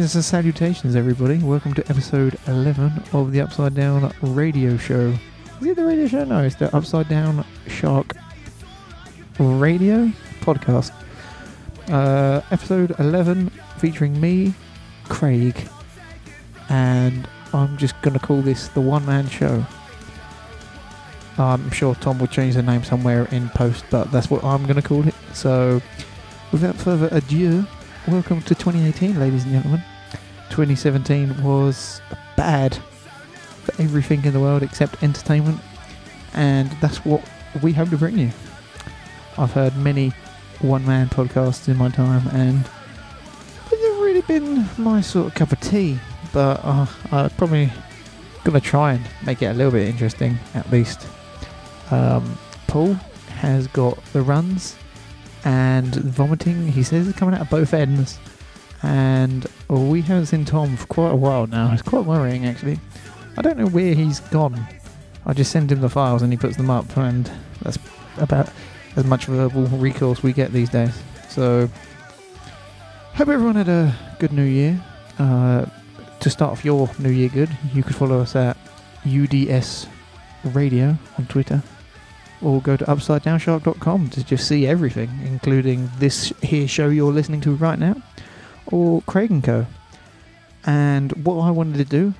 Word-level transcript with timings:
Greetings 0.00 0.14
and 0.14 0.24
salutations, 0.24 0.96
everybody. 0.96 1.36
Welcome 1.36 1.74
to 1.74 1.86
episode 1.90 2.38
11 2.46 3.02
of 3.12 3.32
the 3.32 3.42
Upside 3.42 3.74
Down 3.74 4.10
Radio 4.22 4.78
Show. 4.78 5.12
Is 5.60 5.66
it 5.66 5.76
the 5.76 5.84
radio 5.84 6.06
show? 6.06 6.24
No, 6.24 6.42
it's 6.42 6.54
the 6.54 6.74
Upside 6.74 7.10
Down 7.10 7.44
Shark 7.66 8.14
Radio 9.38 10.10
podcast. 10.40 10.92
Uh, 11.90 12.40
episode 12.50 12.98
11 12.98 13.50
featuring 13.76 14.18
me, 14.18 14.54
Craig, 15.10 15.68
and 16.70 17.28
I'm 17.52 17.76
just 17.76 18.00
going 18.00 18.18
to 18.18 18.24
call 18.24 18.40
this 18.40 18.68
the 18.68 18.80
one 18.80 19.04
man 19.04 19.28
show. 19.28 19.66
I'm 21.36 21.70
sure 21.72 21.94
Tom 21.96 22.18
will 22.20 22.26
change 22.26 22.54
the 22.54 22.62
name 22.62 22.84
somewhere 22.84 23.26
in 23.32 23.50
post, 23.50 23.84
but 23.90 24.10
that's 24.10 24.30
what 24.30 24.42
I'm 24.44 24.62
going 24.62 24.80
to 24.80 24.82
call 24.82 25.06
it. 25.06 25.14
So, 25.34 25.82
without 26.52 26.76
further 26.76 27.10
ado, 27.12 27.66
welcome 28.08 28.40
to 28.40 28.54
2018, 28.54 29.20
ladies 29.20 29.44
and 29.44 29.52
gentlemen. 29.52 29.84
2017 30.50 31.42
was 31.42 32.00
bad 32.36 32.76
for 33.64 33.82
everything 33.82 34.24
in 34.24 34.32
the 34.32 34.40
world 34.40 34.62
except 34.62 35.02
entertainment, 35.02 35.60
and 36.34 36.70
that's 36.80 37.04
what 37.04 37.22
we 37.62 37.72
hope 37.72 37.90
to 37.90 37.96
bring 37.96 38.18
you. 38.18 38.30
I've 39.38 39.52
heard 39.52 39.76
many 39.76 40.12
one 40.60 40.84
man 40.84 41.08
podcasts 41.08 41.68
in 41.68 41.76
my 41.76 41.88
time, 41.88 42.26
and 42.28 42.64
they've 43.70 43.80
really 43.98 44.22
been 44.22 44.68
my 44.76 45.00
sort 45.00 45.28
of 45.28 45.34
cup 45.34 45.52
of 45.52 45.60
tea, 45.60 45.98
but 46.32 46.60
uh, 46.64 46.86
I'm 47.10 47.30
probably 47.30 47.72
going 48.44 48.60
to 48.60 48.66
try 48.66 48.94
and 48.94 49.04
make 49.24 49.42
it 49.42 49.46
a 49.46 49.54
little 49.54 49.72
bit 49.72 49.88
interesting 49.88 50.38
at 50.54 50.70
least. 50.70 51.06
Um, 51.90 52.38
Paul 52.66 52.94
has 53.38 53.66
got 53.68 54.02
the 54.12 54.22
runs 54.22 54.76
and 55.44 55.94
vomiting. 55.94 56.68
He 56.68 56.82
says 56.82 57.08
it's 57.08 57.18
coming 57.18 57.34
out 57.34 57.42
of 57.42 57.50
both 57.50 57.74
ends, 57.74 58.18
and 58.82 59.46
we 59.68 60.02
haven't 60.02 60.26
seen 60.26 60.44
Tom 60.44 60.76
for 60.76 60.86
quite 60.86 61.10
a 61.10 61.16
while 61.16 61.46
now. 61.46 61.72
It's 61.72 61.82
quite 61.82 62.04
worrying, 62.04 62.46
actually. 62.46 62.78
I 63.36 63.42
don't 63.42 63.58
know 63.58 63.66
where 63.66 63.94
he's 63.94 64.20
gone. 64.20 64.66
I 65.26 65.32
just 65.32 65.52
send 65.52 65.70
him 65.70 65.80
the 65.80 65.88
files 65.88 66.22
and 66.22 66.32
he 66.32 66.36
puts 66.38 66.56
them 66.56 66.70
up, 66.70 66.96
and 66.96 67.30
that's 67.62 67.78
about 68.16 68.50
as 68.96 69.04
much 69.04 69.26
verbal 69.26 69.66
recourse 69.66 70.22
we 70.22 70.32
get 70.32 70.52
these 70.52 70.70
days. 70.70 70.98
So, 71.28 71.68
hope 73.14 73.28
everyone 73.28 73.56
had 73.56 73.68
a 73.68 73.94
good 74.18 74.32
New 74.32 74.44
Year. 74.44 74.82
Uh, 75.18 75.66
to 76.20 76.30
start 76.30 76.52
off 76.52 76.64
your 76.64 76.90
New 76.98 77.10
Year 77.10 77.28
good, 77.28 77.50
you 77.74 77.82
could 77.82 77.96
follow 77.96 78.20
us 78.20 78.36
at 78.36 78.56
UDS 79.06 79.86
Radio 80.44 80.96
on 81.18 81.26
Twitter 81.26 81.62
or 82.42 82.60
go 82.62 82.76
to 82.76 82.84
upsideDownShark.com 82.84 84.10
to 84.10 84.24
just 84.24 84.48
see 84.48 84.66
everything, 84.66 85.10
including 85.24 85.90
this 85.98 86.32
here 86.42 86.66
show 86.66 86.88
you're 86.88 87.12
listening 87.12 87.40
to 87.42 87.54
right 87.54 87.78
now, 87.78 87.96
or 88.70 89.02
Craig 89.02 89.30
and 89.30 89.42
Co. 89.42 89.66
And 90.64 91.12
what 91.24 91.42
I 91.42 91.50
wanted 91.50 91.78
to 91.78 91.84
do, 91.84 92.14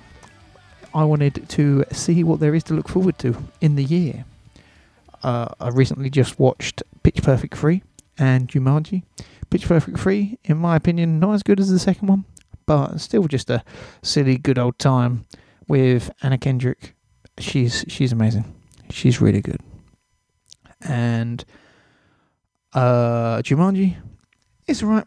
I 0.95 1.05
wanted 1.05 1.49
to 1.51 1.85
see 1.93 2.25
what 2.25 2.41
there 2.41 2.55
is 2.55 2.65
to 2.65 2.75
look 2.75 2.89
forward 2.89 3.19
to 3.19 3.37
in 3.61 3.77
the 3.77 3.85
year. 3.85 4.25
Uh, 5.23 5.49
I 5.61 5.69
recently 5.69 6.11
just 6.11 6.39
watched 6.39 6.83
Pitch 7.03 7.23
Perfect 7.23 7.57
3 7.57 7.83
and 8.19 8.49
Jumanji. 8.49 9.03
Pitch 9.51 9.67
Perfect 9.67 9.99
3, 9.99 10.39
in 10.45 10.57
my 10.57 10.77
opinion, 10.77 11.21
not 11.21 11.35
as 11.35 11.43
good 11.43 11.61
as 11.61 11.71
the 11.71 11.79
second 11.79 12.09
one, 12.09 12.25
but 12.67 12.99
still 12.99 13.25
just 13.25 13.51
a 13.51 13.63
silly, 14.03 14.39
good 14.39 14.59
old 14.59 14.79
time 14.79 15.27
with 15.69 16.11
Anna 16.23 16.39
Kendrick. 16.39 16.95
She's 17.39 17.85
she's 17.89 18.13
amazing. 18.13 18.45
She's 18.91 19.21
really 19.21 19.41
good 19.41 19.61
and 20.83 21.45
uh, 22.73 23.43
Jumanji. 23.43 23.97
It's 24.67 24.83
alright. 24.83 25.07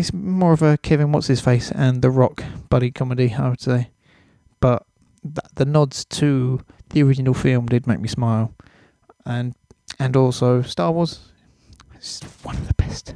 It's 0.00 0.14
more 0.14 0.54
of 0.54 0.62
a 0.62 0.78
Kevin 0.78 1.12
What's 1.12 1.26
His 1.26 1.42
Face 1.42 1.70
and 1.70 2.00
The 2.00 2.10
Rock 2.10 2.42
buddy 2.70 2.90
comedy, 2.90 3.34
I 3.34 3.50
would 3.50 3.60
say. 3.60 3.90
But 4.58 4.86
th- 5.22 5.52
the 5.56 5.66
nods 5.66 6.06
to 6.06 6.62
the 6.88 7.02
original 7.02 7.34
film 7.34 7.66
did 7.66 7.86
make 7.86 8.00
me 8.00 8.08
smile, 8.08 8.54
and 9.26 9.54
and 9.98 10.16
also 10.16 10.62
Star 10.62 10.90
Wars. 10.90 11.28
It's 11.96 12.22
one 12.42 12.56
of 12.56 12.66
the 12.66 12.72
best. 12.72 13.14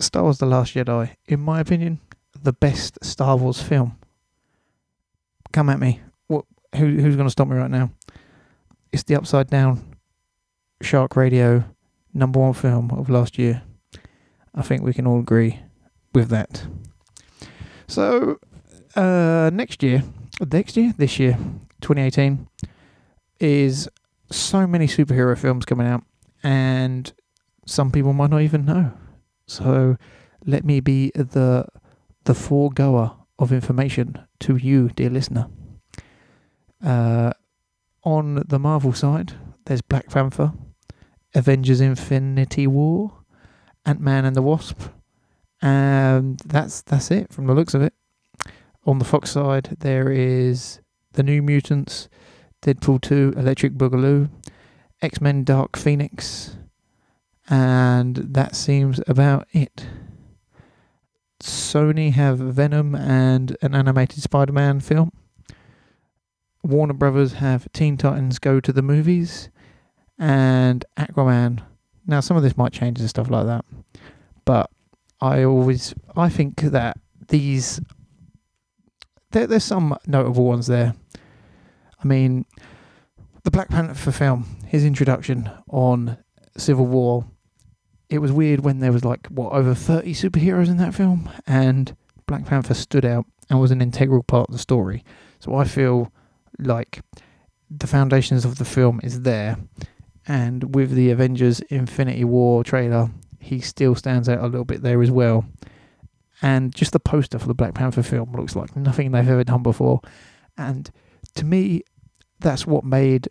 Star 0.00 0.24
Wars: 0.24 0.38
The 0.38 0.46
Last 0.46 0.74
Jedi, 0.74 1.14
in 1.26 1.38
my 1.38 1.60
opinion, 1.60 2.00
the 2.42 2.52
best 2.52 2.98
Star 3.04 3.36
Wars 3.36 3.62
film. 3.62 3.96
Come 5.52 5.68
at 5.68 5.78
me. 5.78 6.00
What? 6.26 6.44
Who, 6.74 6.86
who's 6.86 7.14
going 7.14 7.28
to 7.28 7.30
stop 7.30 7.46
me 7.46 7.56
right 7.56 7.70
now? 7.70 7.92
It's 8.90 9.04
the 9.04 9.14
Upside 9.14 9.48
Down 9.48 9.94
Shark 10.82 11.14
Radio 11.14 11.62
number 12.12 12.40
one 12.40 12.54
film 12.54 12.90
of 12.90 13.08
last 13.08 13.38
year. 13.38 13.62
I 14.56 14.62
think 14.62 14.82
we 14.82 14.92
can 14.92 15.06
all 15.06 15.20
agree 15.20 15.60
with 16.14 16.28
that. 16.28 16.66
So, 17.86 18.38
uh, 18.96 19.50
next 19.52 19.82
year, 19.82 20.02
next 20.40 20.76
year, 20.76 20.94
this 20.96 21.18
year, 21.18 21.36
2018, 21.80 22.48
is 23.40 23.88
so 24.30 24.66
many 24.66 24.86
superhero 24.86 25.36
films 25.36 25.64
coming 25.64 25.86
out, 25.86 26.04
and 26.42 27.12
some 27.66 27.90
people 27.90 28.12
might 28.12 28.30
not 28.30 28.42
even 28.42 28.64
know. 28.64 28.92
So, 29.46 29.96
let 30.46 30.64
me 30.64 30.80
be 30.80 31.10
the 31.14 31.66
the 32.24 32.34
foregoer 32.34 33.16
of 33.38 33.52
information 33.52 34.18
to 34.40 34.56
you, 34.56 34.88
dear 34.90 35.10
listener. 35.10 35.48
Uh, 36.82 37.32
on 38.02 38.42
the 38.46 38.58
Marvel 38.58 38.92
side, 38.92 39.34
there's 39.66 39.82
Black 39.82 40.08
Panther, 40.08 40.52
Avengers 41.34 41.80
Infinity 41.80 42.66
War, 42.66 43.12
Ant 43.84 44.00
Man 44.00 44.24
and 44.24 44.36
the 44.36 44.42
Wasp, 44.42 44.80
and 45.64 46.38
that's 46.44 46.82
that's 46.82 47.10
it 47.10 47.32
from 47.32 47.46
the 47.46 47.54
looks 47.54 47.72
of 47.72 47.80
it. 47.80 47.94
On 48.84 48.98
the 48.98 49.04
Fox 49.04 49.30
side, 49.30 49.76
there 49.80 50.12
is 50.12 50.80
the 51.14 51.22
New 51.22 51.40
Mutants, 51.40 52.10
Deadpool 52.60 53.00
2, 53.00 53.32
Electric 53.34 53.72
Boogaloo, 53.72 54.28
X 55.00 55.22
Men 55.22 55.42
Dark 55.42 55.78
Phoenix, 55.78 56.58
and 57.48 58.16
that 58.16 58.54
seems 58.54 59.00
about 59.08 59.48
it. 59.52 59.86
Sony 61.42 62.12
have 62.12 62.38
Venom 62.38 62.94
and 62.94 63.56
an 63.62 63.74
animated 63.74 64.22
Spider 64.22 64.52
Man 64.52 64.80
film. 64.80 65.12
Warner 66.62 66.92
Brothers 66.92 67.34
have 67.34 67.72
Teen 67.72 67.96
Titans 67.96 68.38
Go 68.38 68.60
to 68.60 68.72
the 68.72 68.82
Movies 68.82 69.48
and 70.18 70.84
Aquaman. 70.98 71.62
Now, 72.06 72.20
some 72.20 72.36
of 72.36 72.42
this 72.42 72.56
might 72.56 72.72
change 72.72 73.00
and 73.00 73.08
stuff 73.08 73.30
like 73.30 73.46
that, 73.46 73.64
but 74.44 74.70
I 75.24 75.42
always 75.44 75.94
I 76.14 76.28
think 76.28 76.60
that 76.60 76.98
these 77.28 77.80
there, 79.30 79.46
there's 79.46 79.64
some 79.64 79.96
notable 80.06 80.44
ones 80.44 80.66
there. 80.66 80.94
I 82.02 82.06
mean, 82.06 82.44
the 83.42 83.50
Black 83.50 83.70
Panther 83.70 84.12
film, 84.12 84.44
his 84.66 84.84
introduction 84.84 85.50
on 85.70 86.18
Civil 86.58 86.86
War. 86.86 87.24
It 88.10 88.18
was 88.18 88.32
weird 88.32 88.60
when 88.60 88.80
there 88.80 88.92
was 88.92 89.02
like 89.02 89.26
what 89.28 89.54
over 89.54 89.74
thirty 89.74 90.12
superheroes 90.12 90.68
in 90.68 90.76
that 90.76 90.94
film, 90.94 91.30
and 91.46 91.96
Black 92.26 92.44
Panther 92.44 92.74
stood 92.74 93.06
out 93.06 93.24
and 93.48 93.58
was 93.58 93.70
an 93.70 93.80
integral 93.80 94.22
part 94.22 94.50
of 94.50 94.52
the 94.52 94.58
story. 94.58 95.02
So 95.38 95.54
I 95.54 95.64
feel 95.64 96.12
like 96.58 97.00
the 97.70 97.86
foundations 97.86 98.44
of 98.44 98.58
the 98.58 98.66
film 98.66 99.00
is 99.02 99.22
there 99.22 99.56
and 100.26 100.74
with 100.74 100.90
the 100.90 101.10
Avengers 101.10 101.60
Infinity 101.60 102.24
War 102.24 102.62
trailer, 102.62 103.10
he 103.44 103.60
still 103.60 103.94
stands 103.94 104.28
out 104.28 104.40
a 104.40 104.46
little 104.46 104.64
bit 104.64 104.82
there 104.82 105.02
as 105.02 105.10
well. 105.10 105.44
And 106.42 106.74
just 106.74 106.92
the 106.92 107.00
poster 107.00 107.38
for 107.38 107.46
the 107.46 107.54
Black 107.54 107.74
Panther 107.74 108.02
film 108.02 108.32
looks 108.32 108.56
like 108.56 108.74
nothing 108.74 109.12
they've 109.12 109.28
ever 109.28 109.44
done 109.44 109.62
before. 109.62 110.00
And 110.56 110.90
to 111.34 111.44
me, 111.44 111.82
that's 112.40 112.66
what 112.66 112.84
made 112.84 113.28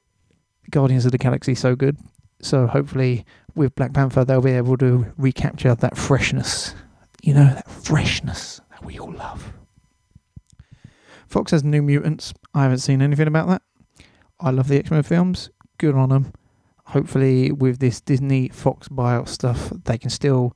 Guardians 0.70 1.06
of 1.06 1.12
the 1.12 1.18
Galaxy 1.18 1.56
so 1.56 1.76
good. 1.76 1.98
So 2.42 2.68
hopefully, 2.68 3.26
with 3.56 3.76
Black 3.76 3.94
Panther, 3.94 4.24
they'll 4.24 4.42
be 4.42 4.52
able 4.52 4.78
to 4.78 5.12
recapture 5.18 5.76
that 5.76 5.98
freshness. 5.98 6.76
You 7.22 7.34
know, 7.34 7.46
that 7.46 7.70
freshness 7.70 8.62
that 8.72 8.84
we 8.84 9.00
all 9.00 9.14
love. 9.14 9.54
Fox 11.28 11.52
has 11.52 11.64
New 11.64 11.82
Mutants. 11.82 12.34
I 12.54 12.64
haven't 12.64 12.80
seen 12.80 13.02
anything 13.02 13.28
about 13.28 13.48
that. 13.48 13.62
I 14.40 14.52
love 14.52 14.68
the 14.68 14.78
X 14.78 14.92
Men 14.92 15.04
films. 15.04 15.50
Good 15.78 15.96
on 15.96 16.10
them 16.10 16.34
hopefully 16.86 17.52
with 17.52 17.80
this 17.80 18.02
Disney 18.02 18.50
Fox 18.50 18.88
buyout 18.88 19.28
stuff, 19.28 19.70
they 19.70 19.98
can 19.98 20.10
still 20.10 20.56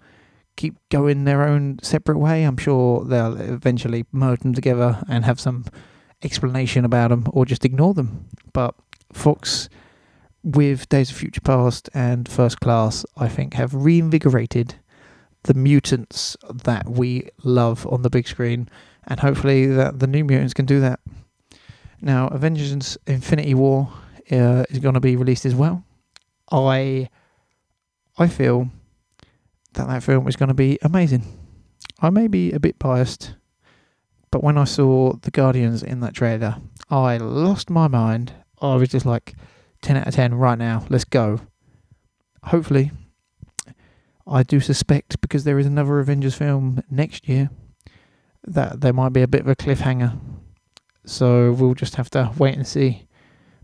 keep 0.55 0.75
going 0.89 1.23
their 1.23 1.43
own 1.43 1.79
separate 1.81 2.17
way. 2.17 2.43
I'm 2.43 2.57
sure 2.57 3.03
they'll 3.05 3.39
eventually 3.39 4.05
merge 4.11 4.39
them 4.39 4.53
together 4.53 5.03
and 5.07 5.23
have 5.23 5.39
some 5.39 5.65
explanation 6.23 6.83
about 6.83 7.09
them 7.09 7.27
or 7.31 7.45
just 7.45 7.63
ignore 7.63 7.93
them. 7.93 8.27
But 8.53 8.75
Fox, 9.13 9.69
with 10.43 10.89
Days 10.89 11.11
of 11.11 11.17
Future 11.17 11.41
Past 11.41 11.89
and 11.93 12.27
First 12.27 12.59
Class, 12.59 13.05
I 13.15 13.27
think 13.27 13.53
have 13.53 13.73
reinvigorated 13.73 14.75
the 15.43 15.53
mutants 15.53 16.35
that 16.63 16.89
we 16.89 17.29
love 17.43 17.87
on 17.87 18.01
the 18.01 18.09
big 18.09 18.27
screen, 18.27 18.67
and 19.07 19.19
hopefully 19.19 19.67
that 19.67 19.99
the 19.99 20.07
new 20.07 20.25
mutants 20.25 20.53
can 20.53 20.65
do 20.65 20.79
that. 20.81 20.99
Now, 22.01 22.27
Avengers 22.27 22.97
Infinity 23.07 23.53
War 23.53 23.89
uh, 24.31 24.65
is 24.69 24.79
going 24.79 24.95
to 24.95 24.99
be 24.99 25.15
released 25.15 25.45
as 25.45 25.55
well. 25.55 25.83
I 26.51 27.09
I 28.17 28.27
feel 28.27 28.69
that 29.73 29.87
that 29.87 30.03
film 30.03 30.27
is 30.27 30.35
going 30.35 30.49
to 30.49 30.55
be 30.55 30.79
amazing. 30.81 31.23
I 31.99 32.09
may 32.09 32.27
be 32.27 32.51
a 32.51 32.59
bit 32.59 32.79
biased 32.79 33.35
But 34.31 34.43
when 34.43 34.57
I 34.57 34.65
saw 34.65 35.13
the 35.13 35.31
Guardians 35.31 35.83
in 35.83 35.99
that 36.01 36.13
trailer, 36.13 36.57
I 36.89 37.17
lost 37.17 37.69
my 37.69 37.87
mind. 37.87 38.33
I 38.61 38.75
was 38.75 38.89
just 38.89 39.05
like, 39.05 39.35
10 39.81 39.97
out 39.97 40.07
of 40.07 40.15
10 40.15 40.35
right 40.35 40.57
now. 40.57 40.85
Let's 40.89 41.05
go. 41.05 41.39
Hopefully, 42.43 42.91
I 44.25 44.43
do 44.43 44.59
suspect 44.59 45.21
because 45.21 45.43
there 45.43 45.59
is 45.59 45.65
another 45.65 45.99
Avengers 45.99 46.35
film 46.35 46.83
next 46.89 47.29
year 47.29 47.49
that 48.45 48.81
there 48.81 48.93
might 48.93 49.13
be 49.13 49.21
a 49.21 49.27
bit 49.27 49.41
of 49.41 49.47
a 49.47 49.55
cliffhanger. 49.55 50.19
So 51.05 51.51
we'll 51.53 51.73
just 51.73 51.95
have 51.95 52.09
to 52.11 52.31
wait 52.37 52.55
and 52.55 52.67
see. 52.67 53.07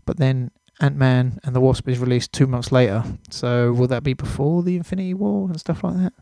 But 0.06 0.18
then 0.18 0.50
Ant 0.84 0.96
Man 0.96 1.38
and 1.44 1.56
the 1.56 1.60
Wasp 1.60 1.88
is 1.88 1.98
released 1.98 2.30
two 2.32 2.46
months 2.46 2.70
later. 2.70 3.02
So 3.30 3.72
will 3.72 3.86
that 3.86 4.02
be 4.02 4.12
before 4.12 4.62
the 4.62 4.76
Infinity 4.76 5.14
War 5.14 5.48
and 5.48 5.58
stuff 5.58 5.82
like 5.82 5.96
that? 5.96 6.12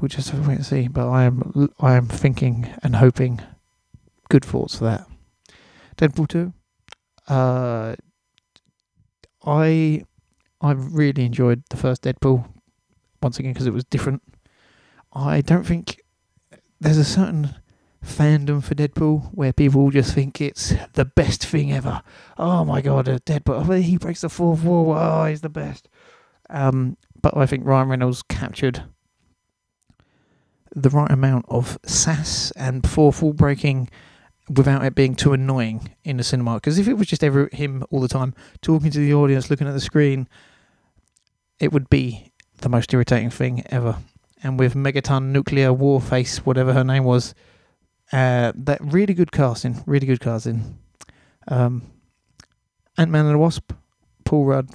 We'll 0.00 0.08
just 0.08 0.30
have 0.30 0.40
to 0.42 0.48
wait 0.48 0.58
and 0.58 0.66
see. 0.66 0.86
But 0.86 1.08
I 1.08 1.24
am 1.24 1.70
I 1.80 1.94
am 1.94 2.06
thinking 2.06 2.72
and 2.84 2.94
hoping 2.94 3.40
good 4.28 4.44
thoughts 4.44 4.76
for 4.76 4.84
that. 4.84 5.06
Deadpool 5.96 6.28
two. 6.28 6.52
Uh, 7.26 7.96
I 9.44 10.04
I 10.60 10.72
really 10.72 11.24
enjoyed 11.24 11.64
the 11.70 11.76
first 11.76 12.02
Deadpool 12.02 12.48
once 13.20 13.40
again 13.40 13.52
because 13.52 13.66
it 13.66 13.74
was 13.74 13.84
different. 13.84 14.22
I 15.12 15.40
don't 15.40 15.66
think 15.66 16.00
there's 16.80 16.98
a 16.98 17.04
certain 17.04 17.56
fandom 18.04 18.62
for 18.62 18.74
Deadpool 18.74 19.30
where 19.32 19.52
people 19.52 19.90
just 19.90 20.14
think 20.14 20.40
it's 20.40 20.74
the 20.94 21.04
best 21.04 21.44
thing 21.44 21.72
ever. 21.72 22.02
Oh 22.38 22.64
my 22.64 22.80
god, 22.80 23.06
Deadpool! 23.06 23.68
Oh, 23.68 23.72
he 23.72 23.96
breaks 23.98 24.20
the 24.20 24.28
fourth 24.28 24.62
wall. 24.62 24.92
Oh, 24.92 25.24
he's 25.26 25.40
the 25.40 25.48
best. 25.48 25.88
Um, 26.48 26.96
but 27.20 27.36
I 27.36 27.46
think 27.46 27.66
Ryan 27.66 27.88
Reynolds 27.88 28.22
captured 28.22 28.84
the 30.74 30.90
right 30.90 31.10
amount 31.10 31.46
of 31.48 31.78
sass 31.84 32.52
and 32.52 32.88
fourth 32.88 33.22
wall 33.22 33.32
breaking 33.32 33.88
without 34.48 34.84
it 34.84 34.94
being 34.94 35.14
too 35.14 35.32
annoying 35.32 35.90
in 36.04 36.18
the 36.18 36.24
cinema. 36.24 36.54
Because 36.54 36.78
if 36.78 36.86
it 36.86 36.94
was 36.94 37.08
just 37.08 37.24
ever 37.24 37.48
him 37.52 37.82
all 37.90 38.00
the 38.00 38.08
time 38.08 38.34
talking 38.62 38.90
to 38.90 38.98
the 38.98 39.14
audience, 39.14 39.50
looking 39.50 39.66
at 39.66 39.72
the 39.72 39.80
screen, 39.80 40.28
it 41.58 41.72
would 41.72 41.88
be 41.90 42.32
the 42.58 42.68
most 42.68 42.92
irritating 42.92 43.30
thing 43.30 43.64
ever. 43.70 43.96
And 44.42 44.58
with 44.58 44.74
Megaton 44.74 45.26
Nuclear 45.26 45.70
Warface, 45.70 46.38
whatever 46.38 46.72
her 46.74 46.84
name 46.84 47.04
was, 47.04 47.34
uh, 48.12 48.52
that 48.54 48.78
really 48.80 49.14
good 49.14 49.32
casting, 49.32 49.82
really 49.86 50.06
good 50.06 50.20
casting. 50.20 50.78
Um, 51.48 51.82
Ant 52.98 53.10
Man 53.10 53.26
and 53.26 53.34
the 53.34 53.38
Wasp, 53.38 53.72
Paul 54.24 54.44
Rudd. 54.44 54.70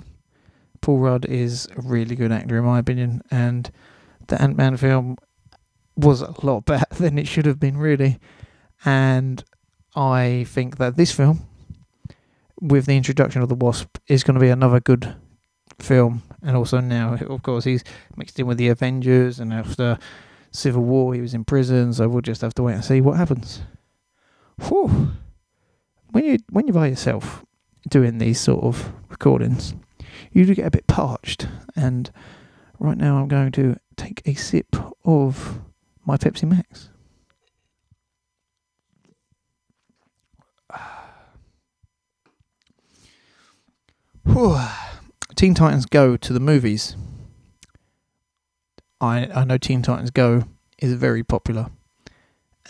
Paul 0.82 1.00
Rudd 1.00 1.26
is 1.26 1.68
a 1.78 1.82
really 1.82 2.16
good 2.16 2.32
actor 2.32 2.58
in 2.58 2.66
my 2.66 2.80
opinion, 2.80 3.22
and 3.32 3.72
the 4.28 4.42
Ant 4.42 4.58
Man 4.58 4.78
film 4.78 5.18
was 5.96 6.22
a 6.22 6.34
lot 6.44 6.66
better 6.66 6.86
than 6.96 7.18
it 7.18 7.28
should 7.28 7.46
have 7.46 7.60
been, 7.60 7.78
really. 7.78 8.20
And 8.84 9.44
I 9.96 10.46
think 10.48 10.78
that 10.78 10.98
this 10.98 11.12
film, 11.12 11.42
with 12.60 12.86
the 12.86 12.98
introduction 12.98 13.42
of 13.42 13.50
the 13.50 13.56
Wasp, 13.56 13.98
is 14.08 14.24
going 14.24 14.36
to 14.36 14.42
be 14.42 14.50
another 14.50 14.80
good 14.80 15.16
film. 15.80 16.24
And 16.42 16.56
also 16.56 16.80
now, 16.80 17.16
of 17.16 17.44
course, 17.44 17.64
he's 17.64 17.84
mixed 18.16 18.40
in 18.40 18.48
with 18.48 18.58
the 18.58 18.70
Avengers, 18.70 19.40
and 19.40 19.54
after 19.54 20.00
Civil 20.52 20.84
War, 20.84 21.14
he 21.14 21.22
was 21.22 21.34
in 21.34 21.46
prison. 21.46 21.94
So 21.94 22.08
we'll 22.08 22.22
just 22.22 22.42
have 22.42 22.54
to 22.56 22.64
wait 22.64 22.76
and 22.76 22.86
see 22.86 23.02
what 23.02 23.18
happens. 23.18 23.62
Whew. 24.68 25.12
When 26.12 26.26
you 26.26 26.38
when 26.50 26.68
you're 26.68 26.74
by 26.74 26.88
yourself 26.88 27.46
doing 27.88 28.18
these 28.18 28.40
sort 28.40 28.64
of 28.64 28.92
recordings, 29.10 29.74
you 30.32 30.46
do 30.46 30.54
get 30.54 30.68
a 30.68 30.72
bit 30.72 30.88
parched. 30.88 31.48
And 31.76 32.12
right 32.80 32.98
now, 32.98 33.18
I'm 33.18 33.30
going 33.30 33.52
to 33.54 33.78
take 33.96 34.22
a 34.26 34.34
sip 34.34 34.76
of 35.06 35.62
my 36.06 36.18
Pepsi 36.18 36.48
Max. 36.48 36.90
Teen 45.36 45.54
Titans 45.54 45.86
Go 45.86 46.18
to 46.18 46.34
the 46.34 46.40
movies. 46.40 46.96
I 49.02 49.28
I 49.34 49.44
know 49.44 49.58
Teen 49.58 49.82
Titans 49.82 50.12
Go 50.12 50.44
is 50.78 50.94
very 50.94 51.24
popular, 51.24 51.72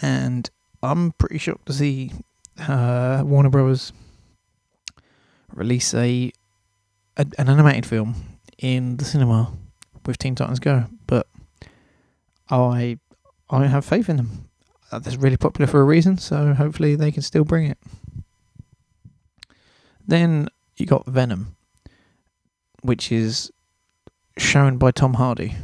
and 0.02 0.50
I'm 0.82 1.12
pretty 1.12 1.38
shocked 1.38 1.66
to 1.68 1.74
see 1.74 2.14
uh, 2.58 3.22
Warner 3.26 3.50
Brothers 3.50 3.92
release 5.54 5.94
a, 5.94 6.32
a 7.18 7.26
an 7.38 7.50
animated 7.50 7.86
film 7.86 8.16
in 8.58 8.98
the 8.98 9.06
cinema 9.06 9.52
with 10.06 10.18
Teen 10.18 10.34
Titans 10.34 10.60
Go. 10.60 10.86
But 11.06 11.28
I 12.50 12.98
I 13.50 13.68
have 13.68 13.84
faith 13.86 14.10
in 14.10 14.18
them. 14.18 14.48
Uh, 14.92 15.00
that's 15.00 15.18
really 15.18 15.38
popular 15.38 15.68
for 15.68 15.82
a 15.82 15.86
reason, 15.86 16.18
so 16.18 16.54
hopefully 16.54 16.96
they 16.96 17.12
can 17.12 17.22
still 17.22 17.44
bring 17.44 17.66
it. 17.66 17.78
Then 20.08 20.48
you 20.78 20.86
got 20.86 21.06
Venom, 21.06 21.56
which 22.82 23.12
is 23.12 23.52
shown 24.38 24.78
by 24.78 24.92
Tom 24.92 25.14
Hardy. 25.16 25.56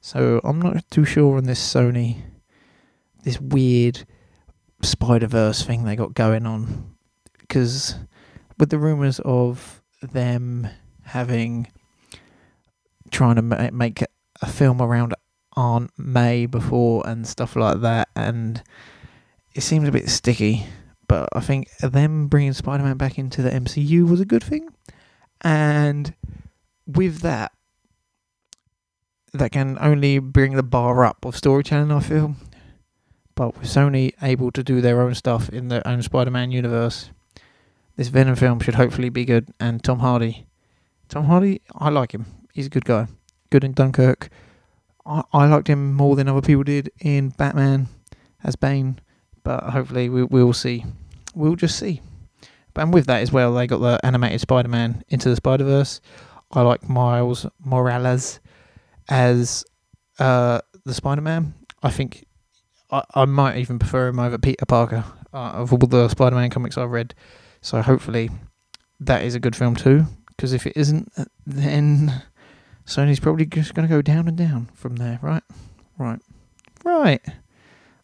So 0.00 0.40
I'm 0.44 0.60
not 0.60 0.90
too 0.90 1.04
sure 1.04 1.36
on 1.36 1.44
this 1.44 1.60
Sony, 1.60 2.22
this 3.22 3.40
weird 3.40 4.06
Spider 4.82 5.26
Verse 5.26 5.62
thing 5.62 5.84
they 5.84 5.96
got 5.96 6.14
going 6.14 6.46
on, 6.46 6.96
because 7.38 7.96
with 8.58 8.70
the 8.70 8.78
rumors 8.78 9.20
of 9.24 9.82
them 10.00 10.68
having 11.04 11.68
trying 13.10 13.36
to 13.36 13.42
ma- 13.42 13.70
make 13.72 14.02
a 14.40 14.46
film 14.46 14.80
around 14.80 15.14
Aunt 15.56 15.90
May 15.98 16.46
before 16.46 17.06
and 17.06 17.26
stuff 17.26 17.56
like 17.56 17.80
that, 17.80 18.08
and 18.16 18.62
it 19.54 19.62
seems 19.62 19.88
a 19.88 19.92
bit 19.92 20.08
sticky 20.08 20.66
but 21.10 21.28
I 21.32 21.40
think 21.40 21.76
them 21.78 22.28
bringing 22.28 22.52
Spider 22.52 22.84
Man 22.84 22.96
back 22.96 23.18
into 23.18 23.42
the 23.42 23.50
MCU 23.50 24.08
was 24.08 24.20
a 24.20 24.24
good 24.24 24.44
thing. 24.44 24.68
And 25.40 26.14
with 26.86 27.22
that, 27.22 27.50
that 29.32 29.52
can 29.52 29.78
only 29.80 30.18
bring 30.18 30.54
the 30.54 30.62
bar 30.62 31.04
up 31.04 31.24
of 31.24 31.36
storytelling, 31.36 31.92
I 31.92 32.00
feel. 32.00 32.34
But 33.34 33.56
with 33.56 33.68
Sony 33.68 34.12
able 34.22 34.50
to 34.52 34.62
do 34.62 34.80
their 34.80 35.00
own 35.00 35.14
stuff 35.14 35.48
in 35.48 35.68
their 35.68 35.86
own 35.86 36.02
Spider 36.02 36.30
Man 36.30 36.50
universe, 36.50 37.10
this 37.96 38.08
Venom 38.08 38.36
film 38.36 38.60
should 38.60 38.74
hopefully 38.74 39.08
be 39.08 39.24
good. 39.24 39.48
And 39.58 39.82
Tom 39.82 40.00
Hardy. 40.00 40.46
Tom 41.08 41.24
Hardy, 41.24 41.60
I 41.74 41.88
like 41.88 42.12
him. 42.12 42.26
He's 42.52 42.66
a 42.66 42.70
good 42.70 42.84
guy. 42.84 43.06
Good 43.50 43.64
in 43.64 43.72
Dunkirk. 43.72 44.28
I, 45.06 45.22
I 45.32 45.46
liked 45.46 45.68
him 45.68 45.94
more 45.94 46.16
than 46.16 46.28
other 46.28 46.42
people 46.42 46.62
did 46.62 46.90
in 47.00 47.30
Batman 47.30 47.88
as 48.44 48.56
Bane 48.56 49.00
but 49.42 49.64
hopefully 49.64 50.08
we 50.08 50.24
we'll 50.24 50.52
see. 50.52 50.84
We'll 51.34 51.56
just 51.56 51.78
see. 51.78 52.00
And 52.76 52.94
with 52.94 53.06
that 53.06 53.20
as 53.20 53.32
well, 53.32 53.52
they 53.52 53.66
got 53.66 53.78
the 53.78 54.00
animated 54.04 54.40
Spider-Man 54.40 55.04
into 55.08 55.28
the 55.28 55.36
Spider-Verse. 55.36 56.00
I 56.52 56.62
like 56.62 56.88
Miles 56.88 57.46
Morales 57.62 58.40
as 59.10 59.64
uh, 60.18 60.60
the 60.84 60.94
Spider-Man. 60.94 61.54
I 61.82 61.90
think 61.90 62.26
I, 62.90 63.02
I 63.14 63.24
might 63.24 63.58
even 63.58 63.78
prefer 63.78 64.08
him 64.08 64.18
over 64.18 64.38
Peter 64.38 64.64
Parker 64.64 65.04
uh, 65.34 65.36
of 65.36 65.72
all 65.72 65.78
the 65.78 66.08
Spider-Man 66.08 66.50
comics 66.50 66.78
I've 66.78 66.90
read. 66.90 67.14
So 67.60 67.82
hopefully 67.82 68.30
that 69.00 69.24
is 69.24 69.34
a 69.34 69.40
good 69.40 69.56
film 69.56 69.76
too. 69.76 70.04
Because 70.28 70.52
if 70.54 70.66
it 70.66 70.72
isn't, 70.76 71.12
then 71.46 72.22
Sony's 72.86 73.20
probably 73.20 73.44
just 73.44 73.74
going 73.74 73.86
to 73.86 73.94
go 73.94 74.00
down 74.00 74.26
and 74.26 74.38
down 74.38 74.70
from 74.74 74.96
there, 74.96 75.18
right? 75.20 75.42
Right. 75.98 76.20
Right. 76.82 77.20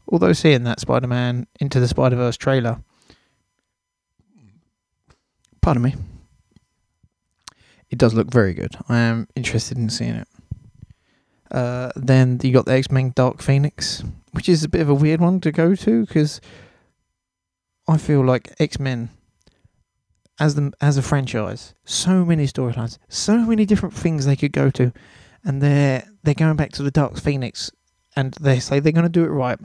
Although 0.09 0.35
seeing 0.35 0.65
that 0.65 0.81
Spider 0.81 1.07
Man 1.07 1.47
into 1.61 1.81
the 1.81 1.89
Spider 1.89 2.17
Verse 2.17 2.37
trailer, 2.37 2.83
pardon 5.63 5.83
me, 5.83 5.95
it 7.89 7.99
does 7.99 8.13
look 8.13 8.31
very 8.31 8.53
good. 8.53 8.77
I 8.89 8.99
am 8.99 9.29
interested 9.35 9.79
in 9.79 9.89
seeing 9.89 10.15
it. 10.15 10.29
Uh, 11.51 11.91
then 11.97 12.41
you 12.43 12.53
got 12.53 12.67
the 12.67 12.73
X 12.73 12.91
Men 12.91 13.13
Dark 13.15 13.43
Phoenix, 13.43 14.03
which 14.33 14.49
is 14.49 14.65
a 14.65 14.69
bit 14.69 14.81
of 14.81 14.89
a 14.89 14.95
weird 14.95 15.21
one 15.21 15.41
to 15.41 15.53
go 15.53 15.75
to 15.75 16.07
because 16.07 16.41
I 17.89 17.99
feel 17.99 18.25
like 18.25 18.55
X 18.59 18.79
Men 18.79 19.11
as 20.39 20.55
the 20.55 20.73
as 20.81 20.99
a 20.99 21.03
franchise, 21.03 21.75
so 21.85 22.25
many 22.25 22.47
storylines, 22.47 22.99
so 23.09 23.39
many 23.39 23.65
different 23.65 23.95
things 23.95 24.27
they 24.27 24.37
could 24.37 24.53
go 24.53 24.71
to, 24.71 24.93
and 25.45 25.63
they're 25.63 26.07
they're 26.23 26.35
going 26.35 26.57
back 26.57 26.73
to 26.73 26.83
the 26.83 26.91
Dark 26.91 27.19
Phoenix, 27.19 27.71
and 28.17 28.35
they 28.41 28.59
say 28.59 28.81
they're 28.81 28.93
going 28.93 29.05
to 29.05 29.09
do 29.09 29.25
it 29.25 29.29
right 29.29 29.59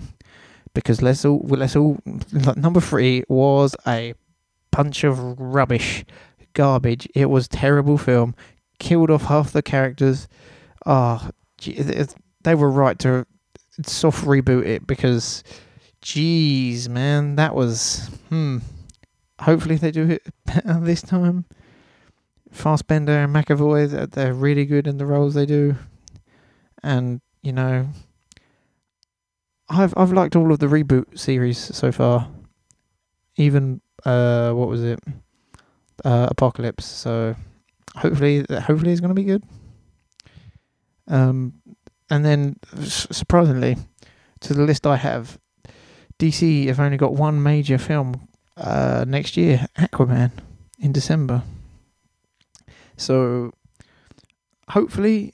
because 0.74 1.02
let's 1.02 1.26
all 1.26 1.42
let's 1.48 1.76
all 1.76 2.00
number 2.56 2.80
three 2.80 3.24
was 3.28 3.76
a 3.86 4.14
bunch 4.72 5.04
of 5.04 5.40
rubbish, 5.40 6.06
garbage. 6.54 7.08
It 7.14 7.30
was 7.30 7.48
terrible 7.48 7.98
film. 7.98 8.36
Killed 8.80 9.12
off 9.12 9.24
half 9.24 9.52
the 9.52 9.62
characters. 9.62 10.28
Ah, 10.86 11.28
oh, 11.28 11.30
they 12.44 12.56
were 12.56 12.70
right 12.70 12.98
to 13.00 13.26
soft 13.84 14.26
reboot 14.26 14.66
it 14.66 14.88
because, 14.88 15.44
jeez, 16.04 16.88
man, 16.90 17.36
that 17.36 17.56
was 17.56 18.10
hmm. 18.30 18.60
Hopefully 19.40 19.76
they 19.76 19.92
do 19.92 20.08
it 20.08 20.24
better 20.46 20.80
this 20.80 21.02
time. 21.02 21.46
Fassbender 22.52 23.14
and 23.14 23.34
McAvoy, 23.34 24.12
they're 24.12 24.34
really 24.34 24.66
good 24.66 24.86
in 24.86 24.98
the 24.98 25.06
roles 25.06 25.34
they 25.34 25.46
do, 25.46 25.76
and 26.84 27.22
you 27.42 27.54
know 27.54 27.88
I've 29.72 29.94
I've 29.96 30.12
liked 30.12 30.36
all 30.36 30.52
of 30.52 30.60
the 30.60 30.68
reboot 30.68 31.18
series 31.18 31.58
so 31.58 31.92
far. 31.92 32.28
Even 33.38 33.82
uh, 34.06 34.52
what 34.52 34.68
was 34.68 34.84
it? 34.84 35.00
Uh, 36.04 36.28
Apocalypse. 36.30 36.86
So 36.86 37.36
hopefully, 37.96 38.46
hopefully 38.50 38.92
it's 38.92 39.00
going 39.00 39.16
to 39.16 39.16
be 39.16 39.24
good. 39.24 39.44
Um, 41.08 41.54
and 42.10 42.26
then 42.26 42.58
surprisingly, 42.84 43.78
to 44.42 44.54
the 44.54 44.64
list 44.64 44.86
I 44.86 44.98
have, 44.98 45.40
DC 46.20 46.68
have 46.68 46.80
only 46.80 46.98
got 46.98 47.14
one 47.14 47.42
major 47.42 47.78
film 47.78 48.28
uh, 48.58 49.06
next 49.08 49.38
year, 49.38 49.68
Aquaman, 49.78 50.32
in 50.80 50.92
December. 50.92 51.44
So 52.98 53.54
hopefully, 54.70 55.34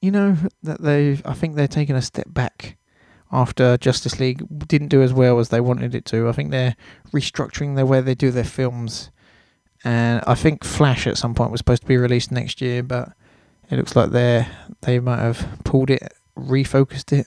you 0.00 0.10
know 0.10 0.36
that 0.62 0.82
they. 0.82 1.20
I 1.24 1.34
think 1.34 1.56
they're 1.56 1.66
taking 1.66 1.96
a 1.96 2.02
step 2.02 2.26
back 2.28 2.76
after 3.32 3.76
Justice 3.76 4.20
League 4.20 4.42
didn't 4.68 4.88
do 4.88 5.02
as 5.02 5.12
well 5.12 5.38
as 5.38 5.48
they 5.48 5.60
wanted 5.60 5.94
it 5.94 6.04
to. 6.06 6.28
I 6.28 6.32
think 6.32 6.50
they're 6.50 6.76
restructuring 7.12 7.76
the 7.76 7.86
way 7.86 8.00
they 8.00 8.14
do 8.14 8.30
their 8.30 8.44
films, 8.44 9.10
and 9.82 10.22
I 10.26 10.34
think 10.34 10.62
Flash 10.62 11.06
at 11.06 11.18
some 11.18 11.34
point 11.34 11.50
was 11.50 11.58
supposed 11.58 11.82
to 11.82 11.88
be 11.88 11.96
released 11.96 12.30
next 12.30 12.60
year, 12.60 12.82
but 12.82 13.12
it 13.70 13.76
looks 13.76 13.96
like 13.96 14.10
they 14.10 14.46
they 14.82 15.00
might 15.00 15.20
have 15.20 15.60
pulled 15.64 15.90
it, 15.90 16.12
refocused 16.36 17.12
it. 17.12 17.26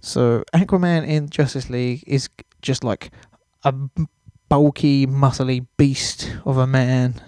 So 0.00 0.44
Aquaman 0.54 1.06
in 1.06 1.28
Justice 1.28 1.68
League 1.68 2.04
is 2.06 2.28
just 2.62 2.84
like 2.84 3.10
a 3.64 3.74
bulky, 4.48 5.06
muscly 5.06 5.66
beast 5.76 6.32
of 6.44 6.56
a 6.56 6.66
man, 6.66 7.20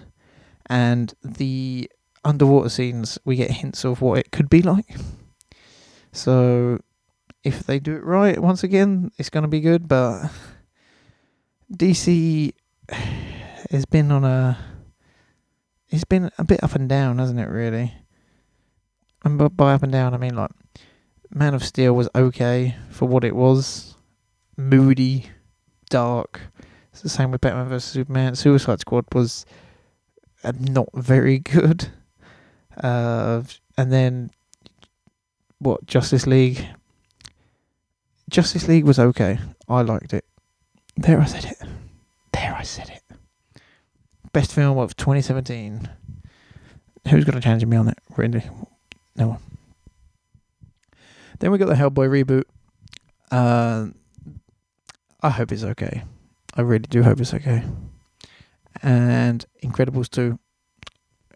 and 0.67 1.13
the 1.23 1.89
underwater 2.23 2.69
scenes 2.69 3.19
we 3.25 3.35
get 3.35 3.51
hints 3.51 3.83
of 3.83 4.01
what 4.01 4.19
it 4.19 4.31
could 4.31 4.49
be 4.49 4.61
like. 4.61 4.95
So 6.11 6.79
if 7.43 7.63
they 7.63 7.79
do 7.79 7.95
it 7.95 8.03
right, 8.03 8.39
once 8.39 8.63
again, 8.63 9.11
it's 9.17 9.29
going 9.29 9.41
to 9.43 9.49
be 9.49 9.59
good. 9.59 9.87
But 9.87 10.29
DC 11.71 12.53
has 13.71 13.85
been 13.85 14.11
on 14.11 14.23
a. 14.23 14.72
It's 15.93 16.03
been 16.03 16.31
a 16.39 16.43
bit 16.43 16.63
up 16.63 16.73
and 16.73 16.89
down, 16.89 17.19
hasn't 17.19 17.39
it, 17.39 17.47
really? 17.47 17.93
And 19.23 19.37
by 19.55 19.73
up 19.73 19.83
and 19.83 19.91
down, 19.91 20.15
I 20.15 20.17
mean 20.17 20.35
like 20.35 20.49
Man 21.29 21.53
of 21.53 21.63
Steel 21.63 21.93
was 21.93 22.09
okay 22.15 22.75
for 22.89 23.07
what 23.07 23.23
it 23.23 23.35
was. 23.35 23.95
Moody, 24.57 25.29
dark. 25.91 26.41
It's 26.91 27.01
the 27.01 27.09
same 27.09 27.29
with 27.29 27.41
Batman 27.41 27.69
vs 27.69 27.83
Superman. 27.83 28.33
Suicide 28.33 28.79
Squad 28.79 29.05
was 29.13 29.45
uh, 30.43 30.53
not 30.59 30.89
very 30.95 31.37
good. 31.37 31.89
Uh, 32.75 33.43
and 33.77 33.93
then 33.93 34.31
what? 35.59 35.85
Justice 35.85 36.25
League 36.25 36.65
Justice 38.31 38.67
League 38.67 38.85
was 38.85 38.97
okay. 38.97 39.37
I 39.69 39.83
liked 39.83 40.11
it. 40.11 40.25
There 40.97 41.21
I 41.21 41.25
said 41.25 41.45
it. 41.45 41.61
There 42.31 42.55
I 42.55 42.63
said 42.63 42.89
it. 42.89 43.02
Best 44.33 44.53
film 44.53 44.77
of 44.77 44.95
2017. 44.97 45.89
Who's 47.09 47.23
going 47.23 47.35
to 47.35 47.41
challenge 47.41 47.65
me 47.65 47.77
on 47.77 47.85
that? 47.85 47.99
Really? 48.17 48.43
No 49.15 49.27
one. 49.29 49.39
Then 51.39 51.51
we 51.51 51.57
got 51.57 51.67
the 51.67 51.75
Hellboy 51.75 52.23
reboot. 52.23 52.43
Uh, 53.31 53.87
I 55.21 55.29
hope 55.29 55.51
it's 55.51 55.63
okay. 55.63 56.03
I 56.55 56.61
really 56.61 56.79
do 56.89 57.03
hope 57.03 57.19
it's 57.19 57.33
okay. 57.33 57.63
And 58.81 59.45
Incredibles 59.63 60.09
2. 60.09 60.37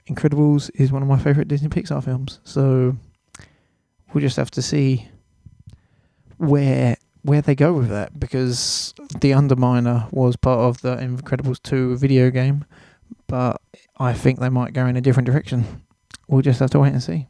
Incredibles 0.09 0.71
is 0.75 0.91
one 0.91 1.01
of 1.01 1.07
my 1.07 1.17
favourite 1.17 1.47
Disney 1.47 1.69
Pixar 1.69 2.03
films. 2.03 2.39
So 2.43 2.97
we'll 4.13 4.21
just 4.21 4.37
have 4.37 4.51
to 4.51 4.61
see 4.61 5.07
where 6.37 6.97
where 7.23 7.41
they 7.41 7.55
go 7.55 7.73
with 7.73 7.89
that 7.89 8.17
because 8.17 8.93
the 9.19 9.31
Underminer 9.31 10.11
was 10.13 10.37
part 10.37 10.59
of 10.59 10.81
the 10.81 10.95
Incredibles 10.95 11.61
2 11.61 11.97
video 11.97 12.29
game, 12.29 12.63
but 13.27 13.61
I 13.97 14.13
think 14.13 14.39
they 14.39 14.49
might 14.49 14.73
go 14.73 14.85
in 14.85 14.97
a 14.97 15.01
different 15.01 15.27
direction. 15.27 15.83
We'll 16.27 16.41
just 16.41 16.59
have 16.59 16.71
to 16.71 16.79
wait 16.79 16.93
and 16.93 17.03
see. 17.03 17.27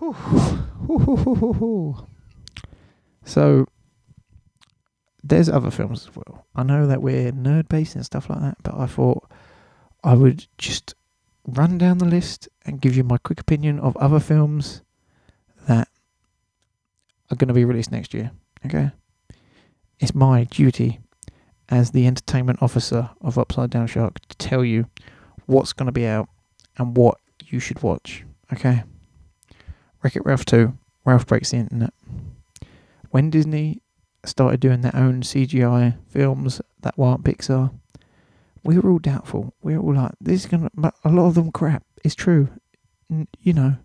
So 3.28 3.66
there's 5.22 5.50
other 5.50 5.70
films 5.70 6.08
as 6.08 6.16
well. 6.16 6.46
I 6.56 6.62
know 6.62 6.86
that 6.86 7.02
we're 7.02 7.30
nerd 7.30 7.68
based 7.68 7.94
and 7.94 8.04
stuff 8.04 8.30
like 8.30 8.40
that, 8.40 8.56
but 8.62 8.74
I 8.74 8.86
thought 8.86 9.30
I 10.02 10.14
would 10.14 10.46
just 10.56 10.94
run 11.46 11.76
down 11.76 11.98
the 11.98 12.06
list 12.06 12.48
and 12.64 12.80
give 12.80 12.96
you 12.96 13.04
my 13.04 13.18
quick 13.18 13.38
opinion 13.38 13.78
of 13.80 13.98
other 13.98 14.18
films 14.18 14.80
that 15.66 15.88
are 17.30 17.36
going 17.36 17.48
to 17.48 17.54
be 17.54 17.66
released 17.66 17.92
next 17.92 18.14
year. 18.14 18.30
Okay? 18.64 18.92
It's 20.00 20.14
my 20.14 20.44
duty 20.44 20.98
as 21.68 21.90
the 21.90 22.06
entertainment 22.06 22.62
officer 22.62 23.10
of 23.20 23.38
Upside 23.38 23.70
Down 23.70 23.86
Shark 23.86 24.20
to 24.28 24.36
tell 24.36 24.64
you 24.64 24.86
what's 25.46 25.72
going 25.72 25.86
to 25.86 25.92
be 25.92 26.06
out 26.06 26.28
and 26.76 26.96
what 26.96 27.18
you 27.46 27.60
should 27.60 27.82
watch. 27.82 28.24
Okay? 28.52 28.84
Wreck 30.02 30.16
It 30.16 30.24
Ralph 30.24 30.44
2, 30.44 30.76
Ralph 31.04 31.26
Breaks 31.26 31.50
the 31.50 31.58
Internet. 31.58 31.92
When 33.10 33.30
Disney 33.30 33.82
started 34.24 34.60
doing 34.60 34.80
their 34.80 34.94
own 34.94 35.22
CGI 35.22 35.96
films 36.08 36.60
that 36.80 36.96
weren't 36.96 37.24
Pixar, 37.24 37.72
we 38.64 38.78
were 38.78 38.90
all 38.90 38.98
doubtful. 38.98 39.54
We 39.62 39.76
were 39.76 39.82
all 39.82 39.94
like, 40.02 40.12
this 40.20 40.44
is 40.44 40.46
going 40.46 40.68
to, 40.68 40.92
a 41.04 41.10
lot 41.10 41.28
of 41.28 41.34
them 41.34 41.52
crap. 41.52 41.84
It's 42.04 42.14
true. 42.14 42.48
N- 43.10 43.28
you 43.40 43.52
know, 43.52 43.76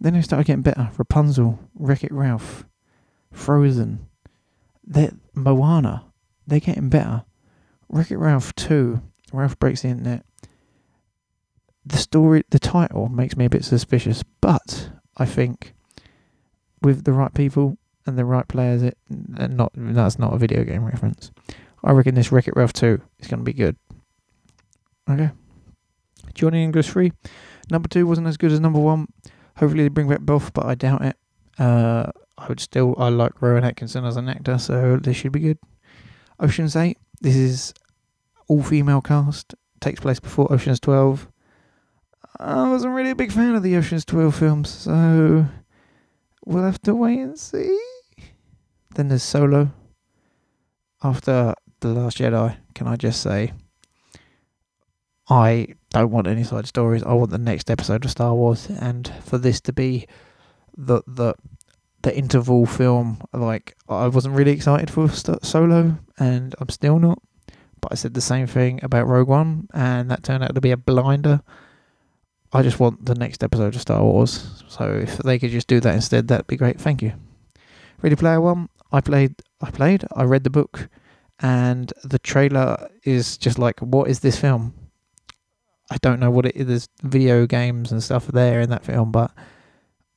then 0.00 0.14
they 0.14 0.22
started 0.22 0.46
getting 0.46 0.62
better. 0.62 0.90
Rapunzel, 0.96 1.58
Wreck 1.74 2.04
It 2.04 2.12
Ralph, 2.12 2.64
Frozen, 3.32 4.06
they 4.86 5.10
Moana. 5.34 6.04
They're 6.48 6.60
getting 6.60 6.88
better. 6.88 7.24
Wreck 7.90 8.10
It 8.10 8.16
Ralph 8.16 8.54
2, 8.54 9.00
Ralph 9.34 9.58
Breaks 9.58 9.82
the 9.82 9.88
Internet. 9.88 10.24
The 11.84 11.98
story, 11.98 12.42
the 12.48 12.58
title 12.58 13.08
makes 13.10 13.36
me 13.36 13.44
a 13.44 13.50
bit 13.50 13.64
suspicious, 13.64 14.22
but 14.40 14.90
I 15.18 15.26
think 15.26 15.74
with 16.80 17.04
the 17.04 17.12
right 17.12 17.32
people 17.34 17.76
and 18.06 18.18
the 18.18 18.24
right 18.24 18.48
players, 18.48 18.82
it 18.82 18.96
and 19.10 19.56
not 19.58 19.72
that's 19.74 20.18
not 20.18 20.32
a 20.32 20.38
video 20.38 20.64
game 20.64 20.84
reference. 20.84 21.30
I 21.84 21.92
reckon 21.92 22.14
this 22.14 22.32
Wreck 22.32 22.48
It 22.48 22.56
Ralph 22.56 22.72
2 22.72 23.00
is 23.18 23.28
going 23.28 23.40
to 23.40 23.44
be 23.44 23.52
good. 23.52 23.76
Okay. 25.08 25.30
Johnny 26.34 26.64
English 26.64 26.88
3. 26.88 27.12
Number 27.70 27.88
2 27.88 28.06
wasn't 28.06 28.26
as 28.26 28.38
good 28.38 28.52
as 28.52 28.60
number 28.60 28.80
1. 28.80 29.06
Hopefully 29.56 29.82
they 29.82 29.88
bring 29.88 30.08
back 30.08 30.20
both, 30.20 30.54
but 30.54 30.64
I 30.64 30.74
doubt 30.74 31.04
it. 31.04 31.16
Uh, 31.58 32.10
I 32.38 32.48
would 32.48 32.60
still 32.60 32.94
I 32.96 33.10
like 33.10 33.42
Rowan 33.42 33.64
Atkinson 33.64 34.06
as 34.06 34.16
an 34.16 34.28
actor, 34.30 34.56
so 34.58 34.96
this 34.96 35.16
should 35.16 35.32
be 35.32 35.40
good. 35.40 35.58
Ocean's 36.40 36.76
Eight. 36.76 36.98
This 37.20 37.36
is 37.36 37.74
all 38.48 38.62
female 38.62 39.00
cast. 39.00 39.54
Takes 39.80 40.00
place 40.00 40.20
before 40.20 40.52
Ocean's 40.52 40.80
Twelve. 40.80 41.28
I 42.38 42.68
wasn't 42.68 42.94
really 42.94 43.10
a 43.10 43.16
big 43.16 43.32
fan 43.32 43.54
of 43.54 43.62
the 43.62 43.76
Ocean's 43.76 44.04
Twelve 44.04 44.34
films, 44.34 44.70
so 44.70 45.46
we'll 46.44 46.64
have 46.64 46.80
to 46.82 46.94
wait 46.94 47.20
and 47.20 47.38
see. 47.38 47.78
Then 48.94 49.08
there's 49.08 49.22
Solo. 49.22 49.72
After 51.02 51.54
the 51.80 51.88
Last 51.88 52.18
Jedi, 52.18 52.56
can 52.74 52.88
I 52.88 52.96
just 52.96 53.20
say 53.22 53.52
I 55.30 55.74
don't 55.90 56.10
want 56.10 56.26
any 56.26 56.42
side 56.42 56.66
stories. 56.66 57.02
I 57.02 57.12
want 57.12 57.30
the 57.30 57.38
next 57.38 57.70
episode 57.70 58.04
of 58.04 58.10
Star 58.10 58.34
Wars, 58.34 58.68
and 58.70 59.12
for 59.22 59.38
this 59.38 59.60
to 59.62 59.72
be 59.72 60.06
the 60.76 61.02
the 61.06 61.34
the 62.02 62.16
interval 62.16 62.66
film. 62.66 63.20
Like 63.32 63.76
I 63.88 64.08
wasn't 64.08 64.36
really 64.36 64.52
excited 64.52 64.90
for 64.90 65.08
Solo, 65.08 65.98
and 66.18 66.54
I'm 66.58 66.68
still 66.68 66.98
not. 66.98 67.22
But 67.80 67.92
I 67.92 67.94
said 67.94 68.14
the 68.14 68.20
same 68.20 68.46
thing 68.46 68.80
about 68.82 69.06
Rogue 69.06 69.28
One, 69.28 69.68
and 69.72 70.10
that 70.10 70.24
turned 70.24 70.42
out 70.42 70.54
to 70.54 70.60
be 70.60 70.72
a 70.72 70.76
blinder. 70.76 71.42
I 72.52 72.62
just 72.62 72.80
want 72.80 73.04
the 73.04 73.14
next 73.14 73.44
episode 73.44 73.74
of 73.74 73.80
Star 73.80 74.02
Wars. 74.02 74.64
So 74.68 74.90
if 74.94 75.18
they 75.18 75.38
could 75.38 75.50
just 75.50 75.68
do 75.68 75.80
that 75.80 75.94
instead, 75.94 76.28
that'd 76.28 76.46
be 76.46 76.56
great. 76.56 76.80
Thank 76.80 77.02
you. 77.02 77.12
Ready 78.02 78.16
Player 78.16 78.40
One. 78.40 78.68
I 78.90 79.00
played. 79.00 79.34
I 79.60 79.70
played. 79.70 80.04
I 80.14 80.24
read 80.24 80.44
the 80.44 80.50
book, 80.50 80.88
and 81.40 81.92
the 82.02 82.18
trailer 82.18 82.88
is 83.04 83.36
just 83.36 83.58
like, 83.58 83.80
what 83.80 84.08
is 84.08 84.20
this 84.20 84.40
film? 84.40 84.74
I 85.90 85.96
don't 85.98 86.20
know 86.20 86.30
what 86.30 86.46
it 86.46 86.56
is. 86.56 86.66
There's 86.66 86.88
video 87.02 87.46
games 87.46 87.92
and 87.92 88.02
stuff 88.02 88.26
there 88.26 88.60
in 88.60 88.70
that 88.70 88.84
film, 88.84 89.12
but 89.12 89.30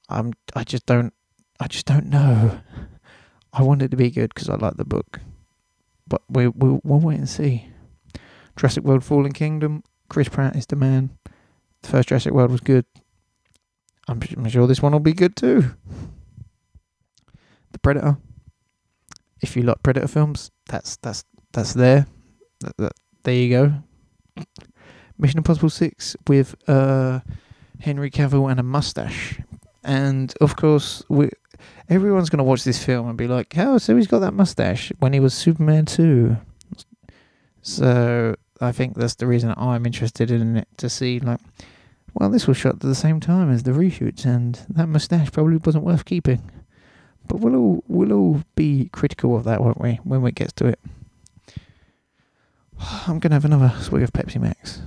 I'm 0.09 0.33
I 0.55 0.63
just 0.63 0.85
don't 0.85 1.13
I 1.61 1.67
just 1.67 1.85
don't 1.85 2.07
know. 2.07 2.59
I 3.53 3.61
want 3.61 3.83
it 3.83 3.91
to 3.91 3.97
be 3.97 4.09
good 4.09 4.33
because 4.33 4.49
I 4.49 4.55
like 4.55 4.77
the 4.77 4.83
book, 4.83 5.19
but 6.07 6.23
we 6.27 6.47
we 6.47 6.79
we'll 6.83 6.99
wait 6.99 7.19
and 7.19 7.29
see. 7.29 7.67
Jurassic 8.55 8.83
World: 8.83 9.03
Fallen 9.03 9.31
Kingdom. 9.31 9.83
Chris 10.09 10.27
Pratt 10.27 10.55
is 10.55 10.65
the 10.65 10.75
man. 10.75 11.11
The 11.83 11.89
first 11.89 12.09
Jurassic 12.09 12.33
World 12.33 12.49
was 12.49 12.61
good. 12.61 12.85
I'm, 14.07 14.19
I'm 14.35 14.49
sure 14.49 14.65
this 14.65 14.81
one 14.81 14.91
will 14.91 14.99
be 14.99 15.13
good 15.13 15.35
too. 15.35 15.75
The 17.73 17.79
Predator. 17.79 18.17
If 19.39 19.55
you 19.55 19.61
like 19.61 19.83
Predator 19.83 20.07
films, 20.07 20.49
that's 20.65 20.97
that's 20.97 21.23
that's 21.53 21.73
there. 21.73 22.07
That, 22.61 22.77
that, 22.77 22.93
there 23.21 23.35
you 23.35 23.49
go. 23.49 24.45
Mission 25.19 25.37
Impossible 25.37 25.69
6 25.69 26.15
with 26.27 26.55
uh, 26.67 27.19
Henry 27.79 28.09
Cavill 28.09 28.49
and 28.49 28.59
a 28.59 28.63
mustache. 28.63 29.39
And 29.83 30.33
of 30.41 30.55
course, 30.55 31.03
we 31.09 31.29
everyone's 31.91 32.29
going 32.29 32.37
to 32.37 32.43
watch 32.43 32.63
this 32.63 32.83
film 32.83 33.09
and 33.09 33.17
be 33.17 33.27
like, 33.27 33.53
"Oh, 33.57 33.77
so 33.77 33.95
he's 33.95 34.07
got 34.07 34.19
that 34.19 34.33
mustache 34.33 34.91
when 34.99 35.13
he 35.13 35.19
was 35.19 35.33
Superman 35.33 35.85
2." 35.85 36.37
So 37.61 38.35
I 38.59 38.71
think 38.71 38.95
that's 38.95 39.15
the 39.15 39.27
reason 39.27 39.53
I'm 39.57 39.85
interested 39.85 40.31
in 40.31 40.57
it 40.57 40.67
to 40.77 40.89
see 40.89 41.19
like, 41.19 41.39
well, 42.13 42.29
this 42.29 42.47
was 42.47 42.57
shot 42.57 42.75
at 42.75 42.79
the 42.79 42.95
same 42.95 43.19
time 43.19 43.51
as 43.51 43.63
the 43.63 43.71
reshoots, 43.71 44.25
and 44.25 44.59
that 44.69 44.87
mustache 44.87 45.31
probably 45.31 45.57
wasn't 45.57 45.83
worth 45.83 46.05
keeping. 46.05 46.49
But 47.27 47.39
we'll 47.39 47.55
all 47.55 47.83
we'll 47.87 48.13
all 48.13 48.43
be 48.55 48.89
critical 48.91 49.35
of 49.35 49.43
that, 49.43 49.61
won't 49.61 49.79
we, 49.79 49.99
when 50.03 50.25
it 50.25 50.35
gets 50.35 50.53
to 50.53 50.67
it? 50.67 50.79
I'm 53.07 53.19
gonna 53.19 53.35
have 53.35 53.45
another 53.45 53.73
swig 53.81 54.03
of 54.03 54.13
Pepsi 54.13 54.39
Max, 54.41 54.81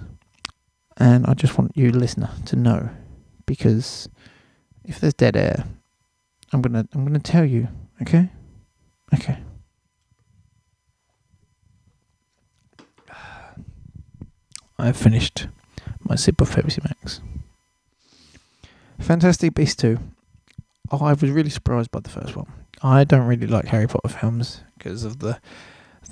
and 0.97 1.27
I 1.27 1.35
just 1.35 1.59
want 1.59 1.77
you, 1.77 1.93
listener, 1.93 2.31
to 2.47 2.57
know, 2.57 2.89
because 3.47 4.09
if 4.85 5.01
there's 5.01 5.15
dead 5.15 5.37
air, 5.37 5.65
I'm 6.55 6.63
gonna 6.63 6.87
I'm 6.95 7.05
gonna 7.05 7.19
tell 7.19 7.45
you, 7.45 7.67
okay? 8.01 8.31
Okay. 9.13 9.39
I've 14.79 14.97
finished 14.97 15.49
my 16.01 16.15
sip 16.15 16.41
of 16.41 16.51
Pepsi 16.51 16.85
Max. 16.85 17.21
Fantastic 19.01 19.55
Beasts 19.55 19.75
2. 19.77 19.99
Oh, 20.93 21.05
I 21.05 21.13
was 21.13 21.23
really 21.23 21.51
surprised 21.51 21.91
by 21.91 21.99
the 22.01 22.11
first 22.11 22.37
one. 22.37 22.47
I 22.83 23.03
don't 23.03 23.27
really 23.27 23.49
like 23.49 23.67
Harry 23.67 23.89
Potter 23.89 24.09
films 24.09 24.61
because 24.79 25.03
of 25.03 25.19
the, 25.19 25.41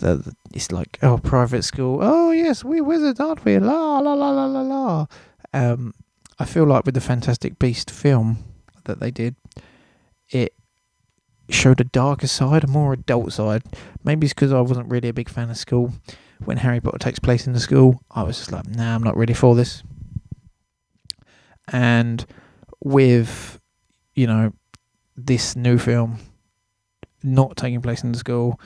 the, 0.00 0.16
the 0.16 0.36
it's 0.52 0.72
like 0.72 0.98
oh 1.02 1.18
private 1.18 1.62
school. 1.62 2.00
Oh 2.02 2.32
yes, 2.32 2.64
we 2.64 2.80
wizards 2.80 3.20
aren't 3.20 3.44
we? 3.44 3.60
La 3.60 4.00
la 4.00 4.14
la 4.14 4.30
la 4.30 4.46
la 4.46 4.62
la. 4.62 5.06
Um, 5.54 5.94
I 6.40 6.46
feel 6.46 6.64
like 6.64 6.84
with 6.84 6.94
the 6.94 7.00
Fantastic 7.00 7.60
Beast 7.60 7.92
film 7.92 8.38
that 8.86 8.98
they 8.98 9.12
did, 9.12 9.36
it 10.32 10.54
showed 11.48 11.80
a 11.80 11.84
darker 11.84 12.26
side, 12.26 12.64
a 12.64 12.66
more 12.68 12.92
adult 12.92 13.32
side. 13.32 13.62
Maybe 14.04 14.26
it's 14.26 14.34
because 14.34 14.52
I 14.52 14.60
wasn't 14.60 14.90
really 14.90 15.08
a 15.08 15.12
big 15.12 15.28
fan 15.28 15.50
of 15.50 15.56
school. 15.56 15.92
When 16.44 16.56
Harry 16.56 16.80
Potter 16.80 16.98
takes 16.98 17.18
place 17.18 17.46
in 17.46 17.52
the 17.52 17.60
school, 17.60 18.02
I 18.10 18.24
was 18.24 18.38
just 18.38 18.50
like, 18.50 18.66
nah, 18.66 18.94
I'm 18.94 19.02
not 19.02 19.16
ready 19.16 19.34
for 19.34 19.54
this. 19.54 19.82
And 21.68 22.24
with, 22.82 23.60
you 24.14 24.26
know, 24.26 24.52
this 25.16 25.54
new 25.54 25.78
film 25.78 26.18
not 27.22 27.56
taking 27.56 27.80
place 27.80 28.02
in 28.02 28.12
the 28.12 28.18
school, 28.18 28.58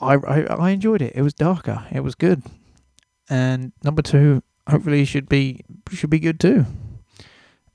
I, 0.00 0.14
I 0.14 0.40
I 0.42 0.70
enjoyed 0.70 1.02
it. 1.02 1.12
It 1.14 1.22
was 1.22 1.34
darker. 1.34 1.86
It 1.92 2.00
was 2.00 2.14
good. 2.14 2.42
And 3.28 3.72
number 3.82 4.02
two, 4.02 4.42
hopefully, 4.68 5.04
should 5.04 5.28
be 5.28 5.62
should 5.90 6.10
be 6.10 6.20
good 6.20 6.40
too. 6.40 6.64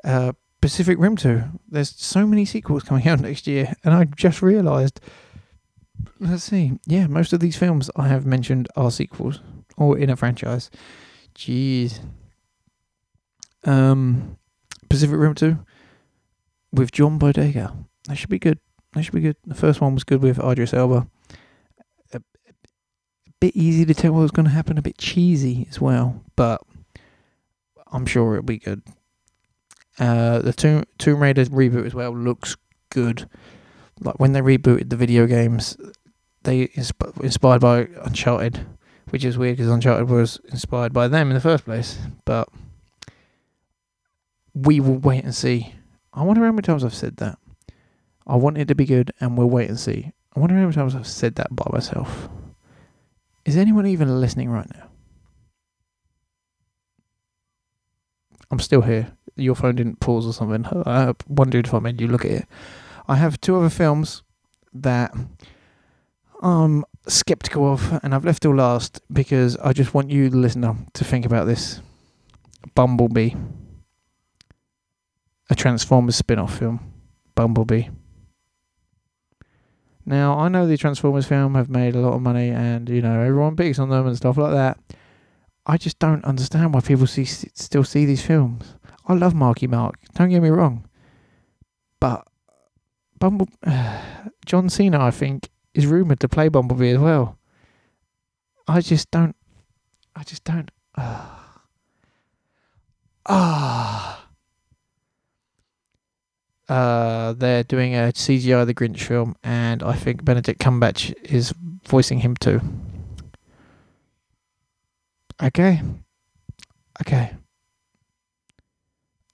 Uh, 0.04 0.34
Pacific 0.62 0.98
Rim 1.00 1.18
2. 1.18 1.44
There's 1.70 1.90
so 1.90 2.28
many 2.28 2.46
sequels 2.46 2.84
coming 2.84 3.08
out 3.08 3.20
next 3.22 3.48
year, 3.48 3.74
and 3.84 3.94
I 3.94 4.06
just 4.06 4.42
realised. 4.42 5.02
Let's 6.20 6.44
see. 6.44 6.74
Yeah, 6.86 7.08
most 7.08 7.34
of 7.34 7.40
these 7.40 7.58
films 7.58 7.90
I 7.96 8.08
have 8.08 8.26
mentioned 8.26 8.68
are 8.76 8.92
sequels 8.92 9.40
or 9.78 9.98
in 9.98 10.10
a 10.10 10.16
franchise. 10.16 10.70
Jeez. 11.36 12.00
Um, 13.64 14.38
Pacific 14.90 15.18
Rim 15.18 15.36
2 15.36 15.58
with 16.72 16.92
John 16.92 17.20
Boyega. 17.20 17.76
That 18.08 18.16
should 18.16 18.30
be 18.30 18.40
good. 18.40 18.60
That 18.94 19.04
should 19.04 19.14
be 19.14 19.22
good. 19.22 19.38
The 19.46 19.56
first 19.56 19.82
one 19.82 19.94
was 19.94 20.04
good 20.04 20.22
with 20.22 20.40
Idris 20.40 20.74
Elba. 20.74 21.08
A, 22.14 22.18
a 22.18 22.22
bit 23.40 23.56
easy 23.56 23.86
to 23.86 23.94
tell 23.94 24.14
what 24.14 24.22
was 24.22 24.32
going 24.32 24.48
to 24.48 24.52
happen, 24.52 24.78
a 24.78 24.82
bit 24.82 24.98
cheesy 24.98 25.68
as 25.70 25.80
well, 25.80 26.24
but 26.36 26.62
I'm 27.92 28.06
sure 28.06 28.34
it'll 28.34 28.46
be 28.46 28.58
good. 28.60 28.82
Uh, 30.00 30.40
the 30.40 30.54
Tomb, 30.54 30.84
Tomb 30.98 31.22
Raider 31.22 31.46
reboot 31.46 31.86
as 31.86 31.94
well 31.94 32.16
looks 32.16 32.56
good. 32.90 33.30
Like 34.00 34.20
when 34.20 34.34
they 34.34 34.42
rebooted 34.42 34.90
the 34.90 34.96
video 34.96 35.28
games, 35.28 35.78
they 36.44 36.68
insp- 36.68 37.22
inspired 37.24 37.62
by 37.62 37.88
Uncharted, 38.04 38.66
which 39.10 39.24
is 39.24 39.38
weird 39.38 39.58
because 39.58 39.72
Uncharted 39.72 40.10
was 40.10 40.40
inspired 40.50 40.94
by 40.94 41.08
them 41.08 41.30
in 41.30 41.36
the 41.36 41.42
first 41.42 41.66
place. 41.66 42.00
But 42.26 42.50
we 44.54 44.80
will 44.80 44.98
wait 44.98 45.24
and 45.24 45.36
see. 45.36 45.76
I 46.14 46.24
wonder 46.24 46.44
how 46.44 46.52
many 46.52 46.64
times 46.64 46.84
I've 46.84 46.96
said 46.96 47.18
that. 47.18 47.38
I 48.28 48.36
want 48.36 48.58
it 48.58 48.68
to 48.68 48.76
be 48.76 48.86
good, 48.86 49.12
and 49.20 49.38
we'll 49.38 49.50
wait 49.50 49.70
and 49.70 49.80
see. 49.80 50.12
I 50.36 50.40
wonder 50.40 50.56
how 50.56 50.62
many 50.62 50.74
times 50.74 50.96
I've 50.96 51.08
said 51.08 51.36
that 51.36 51.56
by 51.56 51.66
myself. 51.72 52.30
Is 53.46 53.58
anyone 53.58 53.88
even 53.88 54.22
listening 54.22 54.50
right 54.50 54.70
now? 54.74 54.88
I'm 58.52 58.60
still 58.60 58.82
here. 58.82 59.12
Your 59.42 59.56
phone 59.56 59.76
didn't 59.76 60.00
pause 60.00 60.26
or 60.26 60.34
something. 60.34 60.66
I 60.86 61.14
wondered 61.28 61.68
if 61.68 61.74
I 61.74 61.80
made 61.80 62.00
you 62.00 62.08
look 62.08 62.26
at 62.26 62.32
it. 62.32 62.46
I 63.08 63.16
have 63.16 63.42
two 63.42 63.56
other 63.56 63.70
films 63.70 64.24
that 64.74 65.14
I'm 66.42 66.86
skeptical 67.08 67.72
of, 67.72 68.00
and 68.04 68.16
I've 68.16 68.26
left 68.26 68.44
till 68.44 68.56
last 68.56 69.02
because 69.12 69.58
I 69.58 69.74
just 69.74 69.94
want 69.94 70.10
you, 70.10 70.30
the 70.30 70.38
listener, 70.38 70.76
to 70.94 71.04
think 71.04 71.26
about 71.26 71.46
this. 71.46 71.82
Bumblebee, 72.76 73.32
a 75.50 75.56
Transformers 75.56 76.16
spin 76.16 76.40
off 76.40 76.58
film. 76.60 76.80
Bumblebee. 77.36 77.90
Now, 80.06 80.40
I 80.40 80.48
know 80.48 80.66
the 80.66 80.78
Transformers 80.78 81.28
film 81.28 81.56
have 81.56 81.70
made 81.70 81.96
a 81.96 82.00
lot 82.00 82.14
of 82.14 82.22
money 82.22 82.50
and, 82.50 82.90
you 82.90 83.02
know, 83.02 83.20
everyone 83.20 83.56
picks 83.56 83.80
on 83.80 83.90
them 83.90 84.08
and 84.08 84.18
stuff 84.18 84.38
like 84.38 84.52
that. 84.54 84.80
I 85.66 85.78
just 85.78 86.00
don't 86.00 86.26
understand 86.26 86.74
why 86.74 86.82
people 86.82 87.06
see 87.06 87.26
still 87.26 87.84
see 87.84 88.06
these 88.06 88.26
films. 88.26 88.76
I 89.08 89.14
love 89.14 89.34
Marky 89.34 89.68
Mark, 89.68 89.96
don't 90.14 90.30
get 90.30 90.42
me 90.42 90.50
wrong. 90.50 90.88
But 92.00 92.28
Bumble 93.20 93.50
John 94.46 94.70
Cena, 94.70 95.00
I 95.00 95.12
think, 95.12 95.50
is 95.74 95.86
rumoured 95.86 96.20
to 96.22 96.30
play 96.30 96.50
Bumblebee 96.50 96.92
as 96.92 97.00
well. 97.00 97.38
I 98.68 98.82
just 98.82 99.10
don't 99.12 99.36
I 100.16 100.24
just 100.24 100.44
don't 100.44 100.72
ah 100.98 101.64
ah 103.30 104.12
uh, 106.72 107.34
they're 107.34 107.64
doing 107.66 107.96
a 107.96 108.14
CGI 108.14 108.66
The 108.66 108.74
Grinch 108.74 109.02
film, 109.02 109.36
and 109.44 109.84
I 109.84 109.94
think 109.94 110.24
Benedict 110.24 110.62
Cumberbatch 110.62 111.14
is 111.22 111.54
voicing 111.86 112.20
him 112.20 112.38
too. 112.38 112.62
Okay. 115.44 115.82
Okay. 117.02 117.34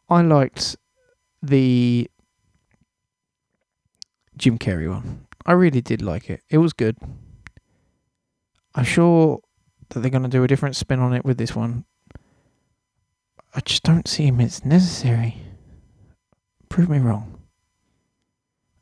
I 0.10 0.22
liked 0.22 0.78
the 1.42 2.10
Jim 4.38 4.58
Carrey 4.58 4.90
one. 4.90 5.28
I 5.46 5.54
really 5.54 5.82
did 5.82 6.02
like 6.02 6.30
it. 6.30 6.42
It 6.50 6.58
was 6.60 6.74
good. 6.74 6.98
I'm 8.76 8.84
sure 8.84 9.42
that 9.90 10.00
they're 10.00 10.12
going 10.12 10.24
to 10.24 10.30
do 10.30 10.44
a 10.44 10.48
different 10.48 10.76
spin 10.76 11.00
on 11.00 11.14
it 11.14 11.26
with 11.26 11.38
this 11.38 11.56
one. 11.56 11.86
I 13.56 13.62
just 13.62 13.84
don't 13.84 14.08
see 14.08 14.28
him 14.28 14.40
as 14.40 14.64
necessary. 14.64 15.38
Prove 16.70 16.90
me 16.90 17.00
wrong. 17.00 17.40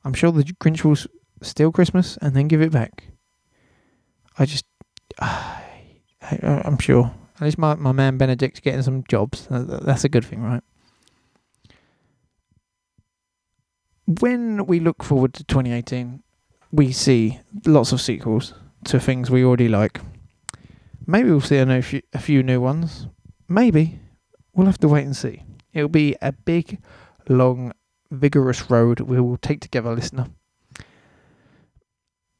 I'm 0.03 0.13
sure 0.13 0.31
the 0.31 0.43
Grinch 0.43 0.83
will 0.83 0.97
steal 1.41 1.71
Christmas 1.71 2.17
and 2.17 2.35
then 2.35 2.47
give 2.47 2.61
it 2.61 2.71
back. 2.71 3.05
I 4.37 4.45
just. 4.45 4.65
I, 5.19 5.61
I'm 6.65 6.77
sure. 6.77 7.13
At 7.35 7.41
least 7.41 7.57
my, 7.57 7.75
my 7.75 7.91
man 7.91 8.17
Benedict's 8.17 8.59
getting 8.59 8.81
some 8.81 9.03
jobs. 9.07 9.47
That's 9.49 10.03
a 10.03 10.09
good 10.09 10.25
thing, 10.25 10.41
right? 10.41 10.63
When 14.07 14.67
we 14.67 14.79
look 14.79 15.03
forward 15.03 15.33
to 15.33 15.43
2018, 15.43 16.21
we 16.71 16.91
see 16.91 17.39
lots 17.65 17.91
of 17.91 17.99
sequels 18.01 18.53
to 18.85 18.99
things 18.99 19.31
we 19.31 19.43
already 19.43 19.67
like. 19.67 19.99
Maybe 21.07 21.29
we'll 21.29 21.41
see 21.41 21.57
a, 21.57 21.81
few, 21.81 22.01
a 22.13 22.19
few 22.19 22.43
new 22.43 22.61
ones. 22.61 23.07
Maybe. 23.47 23.99
We'll 24.53 24.67
have 24.67 24.77
to 24.79 24.87
wait 24.87 25.05
and 25.05 25.15
see. 25.15 25.43
It'll 25.73 25.89
be 25.89 26.15
a 26.21 26.31
big, 26.31 26.81
long 27.27 27.73
vigorous 28.11 28.69
road 28.69 28.99
we 28.99 29.19
will 29.19 29.37
take 29.37 29.61
together, 29.61 29.93
listener. 29.93 30.27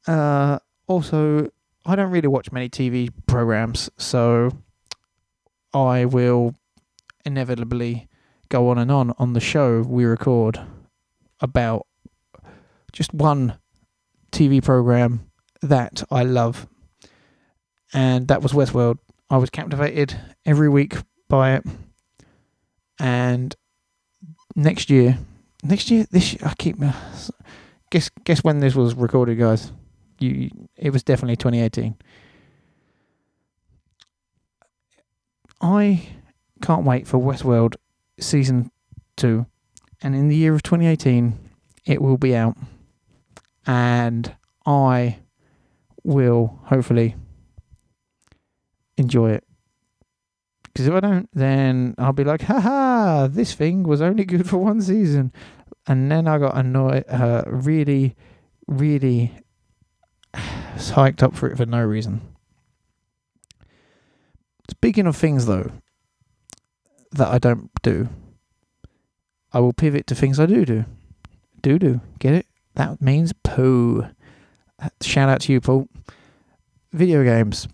Uh, 0.06 0.58
also, 0.86 1.50
I 1.84 1.96
don't 1.96 2.10
really 2.10 2.28
watch 2.28 2.52
many 2.52 2.68
TV 2.68 3.10
programs, 3.26 3.90
so 3.96 4.50
I 5.74 6.04
will 6.04 6.54
inevitably 7.24 8.08
go 8.48 8.68
on 8.68 8.78
and 8.78 8.90
on 8.90 9.12
on 9.18 9.32
the 9.32 9.40
show 9.40 9.82
we 9.82 10.04
record 10.04 10.60
about 11.40 11.86
just 12.92 13.12
one 13.12 13.58
TV 14.32 14.62
program 14.62 15.30
that 15.62 16.02
I 16.10 16.22
love, 16.22 16.66
and 17.92 18.28
that 18.28 18.42
was 18.42 18.52
Westworld. 18.52 18.98
I 19.28 19.38
was 19.38 19.50
captivated 19.50 20.18
every 20.44 20.68
week 20.68 20.96
by 21.28 21.54
it, 21.54 21.64
and 22.98 23.54
next 24.54 24.90
year 24.90 25.18
next 25.62 25.90
year, 25.90 26.06
this 26.10 26.32
year, 26.32 26.42
I 26.44 26.54
keep 26.54 26.82
uh, 26.82 26.92
guess 27.90 28.10
guess 28.24 28.42
when 28.42 28.60
this 28.60 28.74
was 28.74 28.94
recorded, 28.94 29.38
guys. 29.38 29.72
You, 30.18 30.50
it 30.76 30.90
was 30.90 31.02
definitely 31.02 31.36
2018. 31.36 31.96
I 35.60 36.08
can't 36.62 36.84
wait 36.84 37.06
for 37.06 37.18
Westworld 37.18 37.76
season 38.18 38.70
two, 39.16 39.46
and 40.06 40.14
in 40.14 40.28
the 40.28 40.36
year 40.36 40.54
of 40.54 40.62
2018, 40.62 41.36
it 41.84 42.00
will 42.00 42.16
be 42.16 42.36
out, 42.36 42.56
and 43.66 44.36
I 44.64 45.18
will 46.04 46.60
hopefully 46.66 47.16
enjoy 48.96 49.32
it. 49.32 49.42
Because 50.62 50.86
if 50.86 50.94
I 50.94 51.00
don't, 51.00 51.28
then 51.34 51.96
I'll 51.98 52.12
be 52.12 52.22
like, 52.22 52.42
haha, 52.42 53.26
this 53.26 53.54
thing 53.54 53.82
was 53.82 54.00
only 54.00 54.24
good 54.24 54.48
for 54.48 54.58
one 54.58 54.80
season. 54.80 55.32
And 55.88 56.08
then 56.08 56.28
I 56.28 56.38
got 56.38 56.56
annoyed, 56.56 57.04
uh, 57.08 57.42
really, 57.48 58.14
really 58.68 59.32
hyped 60.36 61.24
up 61.24 61.34
for 61.34 61.50
it 61.50 61.56
for 61.56 61.66
no 61.66 61.82
reason. 61.82 62.20
Speaking 64.70 65.08
of 65.08 65.16
things, 65.16 65.46
though, 65.46 65.72
that 67.10 67.26
I 67.26 67.38
don't 67.38 67.72
do, 67.82 68.08
I 69.56 69.60
will 69.60 69.72
pivot 69.72 70.06
to 70.08 70.14
things 70.14 70.38
I 70.38 70.44
do 70.44 70.66
do. 70.66 70.84
Do 71.62 71.78
do. 71.78 72.02
Get 72.18 72.34
it? 72.34 72.46
That 72.74 73.00
means 73.00 73.32
poo. 73.32 74.06
Shout 75.00 75.30
out 75.30 75.40
to 75.40 75.52
you, 75.54 75.62
Paul. 75.62 75.88
Video 76.92 77.24
games. 77.24 77.66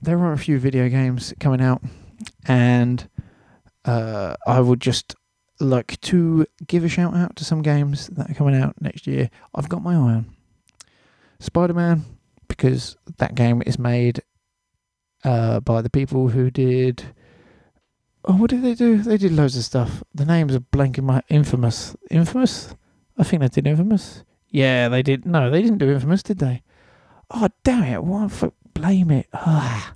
There 0.00 0.18
are 0.18 0.32
a 0.32 0.38
few 0.38 0.58
video 0.58 0.88
games 0.88 1.34
coming 1.38 1.60
out, 1.60 1.82
and 2.46 3.06
uh, 3.84 4.36
I 4.46 4.60
would 4.60 4.80
just 4.80 5.14
like 5.60 6.00
to 6.00 6.46
give 6.66 6.82
a 6.82 6.88
shout 6.88 7.14
out 7.14 7.36
to 7.36 7.44
some 7.44 7.60
games 7.60 8.06
that 8.06 8.30
are 8.30 8.34
coming 8.34 8.54
out 8.54 8.80
next 8.80 9.06
year. 9.06 9.28
I've 9.54 9.68
got 9.68 9.82
my 9.82 9.92
eye 9.92 9.96
on 9.96 10.34
Spider 11.40 11.74
Man 11.74 12.06
because 12.48 12.96
that 13.18 13.34
game 13.34 13.62
is 13.66 13.78
made 13.78 14.22
uh, 15.24 15.60
by 15.60 15.82
the 15.82 15.90
people 15.90 16.30
who 16.30 16.50
did. 16.50 17.04
Oh, 18.26 18.34
what 18.34 18.50
did 18.50 18.62
they 18.62 18.74
do? 18.74 18.98
They 18.98 19.16
did 19.16 19.32
loads 19.32 19.56
of 19.56 19.62
stuff. 19.62 20.02
The 20.14 20.24
names 20.24 20.54
are 20.54 20.60
blanking 20.60 21.04
my 21.04 21.22
infamous. 21.28 21.94
Infamous? 22.10 22.74
I 23.16 23.22
think 23.22 23.40
they 23.40 23.48
did 23.48 23.66
infamous. 23.66 24.24
Yeah, 24.50 24.88
they 24.88 25.02
did. 25.02 25.24
No, 25.24 25.50
they 25.50 25.62
didn't 25.62 25.78
do 25.78 25.92
infamous, 25.92 26.22
did 26.22 26.38
they? 26.38 26.62
Oh, 27.30 27.48
damn 27.64 27.84
it! 27.84 28.02
Why 28.02 28.28
fuck 28.28 28.54
blame 28.74 29.10
it? 29.10 29.28
Ah. 29.32 29.94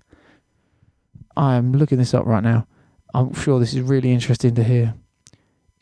I'm 1.36 1.72
looking 1.72 1.98
this 1.98 2.14
up 2.14 2.26
right 2.26 2.42
now. 2.42 2.66
I'm 3.14 3.32
sure 3.34 3.58
this 3.58 3.74
is 3.74 3.80
really 3.80 4.12
interesting 4.12 4.54
to 4.54 4.64
hear. 4.64 4.94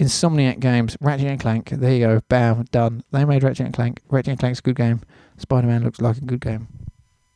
Insomniac 0.01 0.61
Games, 0.61 0.97
Ratchet 1.01 1.27
and 1.27 1.41
Clank. 1.41 1.71
There 1.71 1.93
you 1.93 2.07
go. 2.07 2.21
Bam, 2.29 2.65
done. 2.71 3.03
They 3.11 3.25
made 3.25 3.43
Ratchet 3.43 3.67
and 3.67 3.75
Clank. 3.75 4.01
Ratchet 4.09 4.29
and 4.29 4.39
Clank's 4.39 4.61
a 4.61 4.63
good 4.63 4.77
game. 4.77 5.01
Spider 5.37 5.67
Man 5.67 5.83
looks 5.83 6.01
like 6.01 6.19
a 6.19 6.21
good 6.21 6.41
game. 6.41 6.69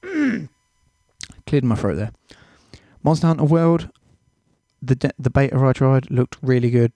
Cleared 1.46 1.64
my 1.64 1.74
throat 1.74 1.96
there. 1.96 2.12
Monster 3.02 3.26
Hunter 3.26 3.44
World. 3.44 3.90
The 4.82 5.12
the 5.18 5.30
beta 5.30 5.58
I 5.58 5.72
tried 5.72 6.10
looked 6.10 6.36
really 6.42 6.70
good. 6.70 6.92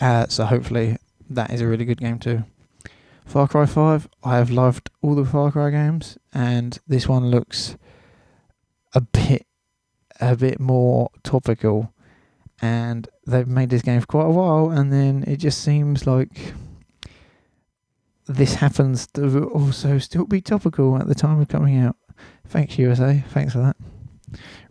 Uh, 0.00 0.26
so 0.28 0.44
hopefully 0.44 0.96
that 1.28 1.50
is 1.50 1.60
a 1.60 1.66
really 1.66 1.84
good 1.84 2.00
game 2.00 2.18
too. 2.18 2.44
Far 3.24 3.46
Cry 3.46 3.66
5. 3.66 4.08
I 4.24 4.36
have 4.38 4.50
loved 4.50 4.90
all 5.02 5.14
the 5.14 5.24
Far 5.24 5.52
Cry 5.52 5.70
games, 5.70 6.18
and 6.32 6.78
this 6.88 7.06
one 7.06 7.30
looks 7.30 7.76
a 8.94 9.00
bit 9.00 9.46
a 10.20 10.36
bit 10.36 10.58
more 10.60 11.10
topical 11.22 11.94
and 12.62 13.08
they've 13.26 13.48
made 13.48 13.70
this 13.70 13.82
game 13.82 14.00
for 14.00 14.06
quite 14.06 14.26
a 14.26 14.30
while, 14.30 14.70
and 14.70 14.92
then 14.92 15.24
it 15.26 15.36
just 15.36 15.62
seems 15.62 16.06
like 16.06 16.52
this 18.26 18.54
happens 18.54 19.06
to 19.08 19.44
also 19.48 19.98
still 19.98 20.26
be 20.26 20.40
topical 20.40 20.96
at 20.96 21.06
the 21.06 21.14
time 21.14 21.40
of 21.40 21.48
coming 21.48 21.78
out. 21.78 21.96
Thanks, 22.46 22.78
USA. 22.78 23.24
Thanks 23.30 23.54
for 23.54 23.60
that. 23.60 23.76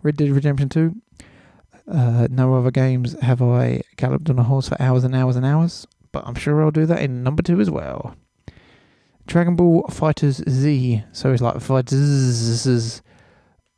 Red 0.04 0.18
Dead 0.18 0.30
Redemption 0.30 0.70
2. 0.70 0.96
Uh, 1.90 2.28
no 2.30 2.56
other 2.56 2.72
games 2.72 3.20
have 3.22 3.42
I 3.42 3.82
galloped 3.98 4.30
on 4.30 4.38
a 4.38 4.44
horse 4.44 4.70
for 4.70 4.80
hours 4.82 5.04
and 5.04 5.16
hours 5.16 5.36
and 5.36 5.46
hours, 5.46 5.88
but 6.12 6.24
I'm 6.26 6.36
sure 6.36 6.64
I'll 6.64 6.72
do 6.72 6.86
that 6.86 7.02
in 7.02 7.24
number 7.24 7.42
two 7.42 7.60
as 7.60 7.70
well. 7.70 8.16
Dragon 9.26 9.56
Ball 9.56 9.88
Fighters 9.90 10.44
Z. 10.50 11.04
So 11.12 11.32
it's 11.32 11.42
like 11.42 11.60
Fighters. 11.62 13.02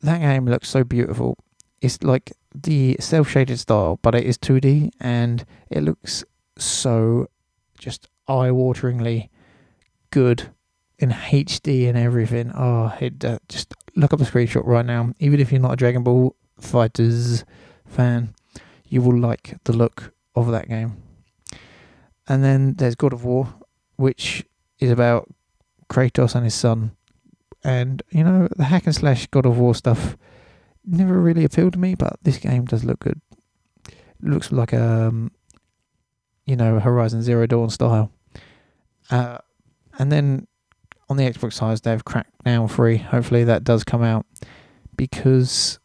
That 0.00 0.18
game 0.18 0.46
looks 0.46 0.68
so 0.68 0.82
beautiful. 0.82 1.36
It's 1.80 2.02
like 2.02 2.32
the 2.54 2.96
cel 3.00 3.24
shaded 3.24 3.58
style, 3.58 3.98
but 4.02 4.14
it 4.14 4.24
is 4.24 4.36
2D 4.38 4.90
and 5.00 5.44
it 5.70 5.82
looks 5.82 6.24
so 6.58 7.28
just 7.78 8.08
eye 8.28 8.50
wateringly 8.50 9.28
good 10.10 10.50
in 10.98 11.10
HD 11.10 11.88
and 11.88 11.98
everything. 11.98 12.52
Oh, 12.54 12.94
it 13.00 13.24
uh, 13.24 13.38
just 13.48 13.74
look 13.96 14.12
up 14.12 14.20
a 14.20 14.24
screenshot 14.24 14.66
right 14.66 14.86
now. 14.86 15.12
Even 15.18 15.40
if 15.40 15.50
you're 15.52 15.60
not 15.60 15.72
a 15.72 15.76
Dragon 15.76 16.02
Ball 16.02 16.34
FighterZ 16.60 17.44
fan, 17.92 18.34
you 18.86 19.02
will 19.02 19.18
like 19.18 19.56
the 19.64 19.72
look 19.72 20.12
of 20.34 20.50
that 20.50 20.68
game. 20.68 20.96
And 22.28 22.42
then 22.44 22.74
there's 22.74 22.94
God 22.94 23.12
of 23.12 23.24
War, 23.24 23.54
which 23.96 24.44
is 24.78 24.90
about 24.90 25.32
Kratos 25.90 26.34
and 26.34 26.44
his 26.44 26.54
son. 26.54 26.92
And 27.64 28.02
you 28.10 28.24
know, 28.24 28.48
the 28.56 28.64
hack 28.64 28.86
and 28.86 28.94
slash 28.94 29.26
God 29.26 29.46
of 29.46 29.58
War 29.58 29.74
stuff 29.74 30.16
never 30.84 31.20
really 31.20 31.44
appealed 31.44 31.74
to 31.74 31.78
me, 31.78 31.94
but 31.94 32.18
this 32.22 32.38
game 32.38 32.64
does 32.64 32.84
look 32.84 33.00
good. 33.00 33.20
It 33.88 33.94
looks 34.28 34.50
like 34.52 34.72
a, 34.72 35.08
um, 35.08 35.32
you 36.46 36.56
know, 36.56 36.80
Horizon 36.80 37.22
Zero 37.22 37.46
Dawn 37.46 37.70
style. 37.70 38.10
Uh, 39.10 39.38
and 39.98 40.10
then 40.10 40.46
on 41.08 41.16
the 41.16 41.30
Xbox 41.30 41.54
side, 41.54 41.78
they 41.78 41.90
have 41.90 42.04
cracked 42.04 42.32
Crackdown 42.44 42.70
3. 42.70 42.96
Hopefully 42.98 43.44
that 43.44 43.64
does 43.64 43.84
come 43.84 44.02
out 44.02 44.26
because 44.96 45.78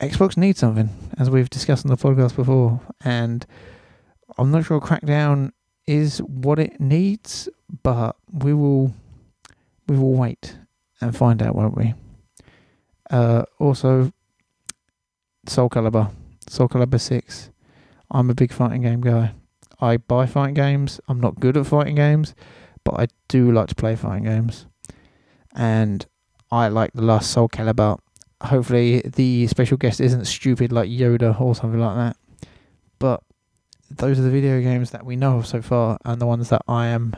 Xbox 0.00 0.36
needs 0.36 0.58
something, 0.58 0.88
as 1.18 1.28
we've 1.28 1.50
discussed 1.50 1.84
on 1.84 1.90
the 1.90 1.96
podcast 1.96 2.34
before. 2.34 2.80
And 3.04 3.44
I'm 4.38 4.50
not 4.50 4.64
sure 4.64 4.80
Crackdown 4.80 5.52
is 5.86 6.18
what 6.20 6.58
it 6.58 6.80
needs, 6.80 7.48
but 7.82 8.16
we 8.32 8.54
will 8.54 8.94
we 9.86 9.96
will 9.96 10.14
wait 10.14 10.56
and 11.00 11.16
find 11.16 11.42
out, 11.42 11.54
won't 11.54 11.76
we? 11.76 11.94
Uh, 13.10 13.42
also, 13.58 14.12
Soul 15.46 15.68
Calibur, 15.68 16.10
Soul 16.48 16.68
Calibur 16.68 17.00
6. 17.00 17.50
I'm 18.10 18.30
a 18.30 18.34
big 18.34 18.52
fighting 18.52 18.82
game 18.82 19.00
guy. 19.00 19.32
I 19.80 19.96
buy 19.96 20.26
fighting 20.26 20.54
games. 20.54 21.00
I'm 21.08 21.20
not 21.20 21.40
good 21.40 21.56
at 21.56 21.66
fighting 21.66 21.96
games, 21.96 22.34
but 22.84 23.00
I 23.00 23.08
do 23.28 23.50
like 23.50 23.68
to 23.68 23.74
play 23.74 23.96
fighting 23.96 24.24
games. 24.24 24.66
And 25.54 26.06
I 26.50 26.68
like 26.68 26.92
the 26.92 27.02
last 27.02 27.30
Soul 27.30 27.48
Calibur. 27.48 27.98
Hopefully, 28.42 29.02
the 29.04 29.46
special 29.48 29.76
guest 29.76 30.00
isn't 30.00 30.24
stupid 30.24 30.72
like 30.72 30.88
Yoda 30.88 31.38
or 31.40 31.54
something 31.54 31.80
like 31.80 31.96
that. 31.96 32.16
But 32.98 33.22
those 33.90 34.18
are 34.18 34.22
the 34.22 34.30
video 34.30 34.60
games 34.60 34.90
that 34.92 35.04
we 35.04 35.16
know 35.16 35.38
of 35.38 35.46
so 35.46 35.60
far, 35.60 35.98
and 36.04 36.20
the 36.20 36.26
ones 36.26 36.48
that 36.48 36.62
I 36.66 36.86
am 36.86 37.16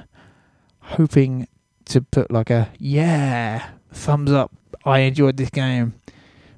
hoping 0.80 1.46
to 1.85 2.00
put 2.00 2.30
like 2.30 2.50
a 2.50 2.70
yeah 2.78 3.70
thumbs 3.92 4.30
up 4.30 4.52
I 4.85 5.00
enjoyed 5.00 5.37
this 5.37 5.50
game 5.50 5.94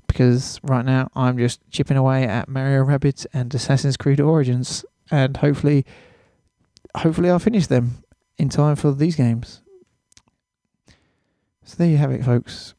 because 0.07 0.61
right 0.63 0.85
now 0.85 1.09
I'm 1.15 1.37
just 1.37 1.61
chipping 1.71 1.97
away 1.97 2.25
at 2.25 2.49
Mario 2.49 2.85
Rabbids 2.85 3.27
and 3.35 3.55
Assassin's 3.55 3.97
Creed 3.97 4.21
Origins, 4.21 4.85
and 5.11 5.37
hopefully, 5.37 5.85
hopefully 6.97 7.31
I'll 7.31 7.39
finish 7.39 7.67
them 7.67 8.05
in 8.39 8.49
time 8.49 8.77
for 8.77 8.93
these 8.93 9.17
games. 9.17 9.61
So 11.65 11.77
there 11.79 11.89
you 11.89 11.97
have 11.97 12.13
it, 12.13 12.25
folks. 12.25 12.75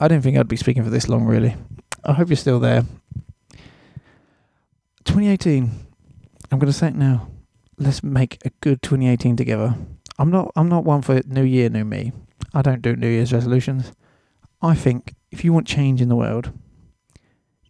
I 0.00 0.08
didn't 0.08 0.24
think 0.24 0.38
I'd 0.38 0.48
be 0.48 0.56
speaking 0.56 0.82
for 0.82 0.90
this 0.90 1.08
long, 1.08 1.26
really. 1.26 1.54
I 2.04 2.14
hope 2.14 2.28
you're 2.28 2.36
still 2.36 2.58
there. 2.58 2.84
2018. 5.04 5.70
I'm 6.50 6.58
going 6.58 6.72
to 6.72 6.76
say 6.76 6.88
it 6.88 6.94
now. 6.94 7.28
Let's 7.78 8.02
make 8.02 8.38
a 8.44 8.50
good 8.60 8.82
2018 8.82 9.36
together. 9.36 9.74
I'm 10.18 10.30
not. 10.30 10.52
I'm 10.56 10.68
not 10.68 10.84
one 10.84 11.02
for 11.02 11.20
New 11.26 11.44
Year, 11.44 11.68
New 11.68 11.84
Me. 11.84 12.12
I 12.52 12.62
don't 12.62 12.82
do 12.82 12.96
New 12.96 13.08
Year's 13.08 13.32
resolutions. 13.32 13.92
I 14.62 14.74
think 14.74 15.14
if 15.30 15.44
you 15.44 15.52
want 15.52 15.66
change 15.66 16.00
in 16.00 16.08
the 16.08 16.16
world, 16.16 16.52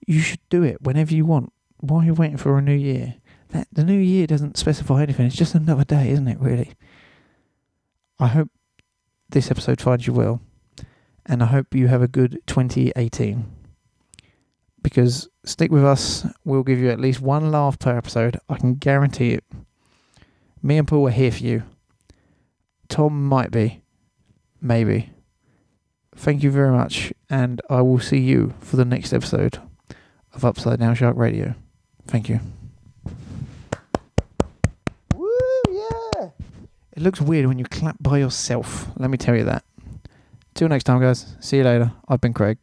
you 0.06 0.20
should 0.20 0.40
do 0.48 0.62
it 0.62 0.82
whenever 0.82 1.14
you 1.14 1.24
want. 1.24 1.52
Why 1.78 2.02
are 2.02 2.06
you 2.06 2.14
waiting 2.14 2.36
for 2.36 2.56
a 2.56 2.62
new 2.62 2.74
year? 2.74 3.16
That 3.50 3.68
the 3.72 3.84
new 3.84 3.98
year 3.98 4.26
doesn't 4.26 4.56
specify 4.56 5.02
anything. 5.02 5.26
It's 5.26 5.36
just 5.36 5.54
another 5.54 5.84
day, 5.84 6.10
isn't 6.10 6.28
it? 6.28 6.40
Really. 6.40 6.72
I 8.18 8.28
hope 8.28 8.50
this 9.28 9.50
episode 9.50 9.80
finds 9.80 10.06
you 10.06 10.12
well, 10.12 10.40
and 11.30 11.44
I 11.44 11.46
hope 11.46 11.76
you 11.76 11.86
have 11.86 12.02
a 12.02 12.08
good 12.08 12.42
2018. 12.48 13.48
Because 14.82 15.28
stick 15.44 15.70
with 15.70 15.84
us, 15.84 16.26
we'll 16.44 16.64
give 16.64 16.80
you 16.80 16.90
at 16.90 16.98
least 16.98 17.20
one 17.20 17.52
laugh 17.52 17.78
per 17.78 17.96
episode. 17.96 18.40
I 18.48 18.56
can 18.56 18.74
guarantee 18.74 19.34
it. 19.34 19.44
Me 20.60 20.76
and 20.76 20.88
Paul 20.88 21.06
are 21.06 21.12
here 21.12 21.30
for 21.30 21.44
you. 21.44 21.62
Tom 22.88 23.28
might 23.28 23.52
be. 23.52 23.80
Maybe. 24.60 25.10
Thank 26.16 26.42
you 26.42 26.50
very 26.50 26.72
much, 26.72 27.12
and 27.30 27.62
I 27.70 27.80
will 27.82 28.00
see 28.00 28.18
you 28.18 28.52
for 28.58 28.74
the 28.74 28.84
next 28.84 29.12
episode 29.12 29.60
of 30.34 30.44
Upside 30.44 30.80
Down 30.80 30.96
Shark 30.96 31.16
Radio. 31.16 31.54
Thank 32.08 32.28
you. 32.28 32.40
Woo, 35.14 35.62
yeah! 35.70 36.30
It 36.92 37.02
looks 37.02 37.20
weird 37.20 37.46
when 37.46 37.60
you 37.60 37.64
clap 37.66 38.02
by 38.02 38.18
yourself. 38.18 38.88
Let 38.96 39.10
me 39.10 39.16
tell 39.16 39.36
you 39.36 39.44
that. 39.44 39.64
Till 40.54 40.68
next 40.68 40.84
time, 40.84 41.00
guys. 41.00 41.36
See 41.40 41.58
you 41.58 41.64
later. 41.64 41.92
I've 42.08 42.20
been 42.20 42.34
Craig. 42.34 42.58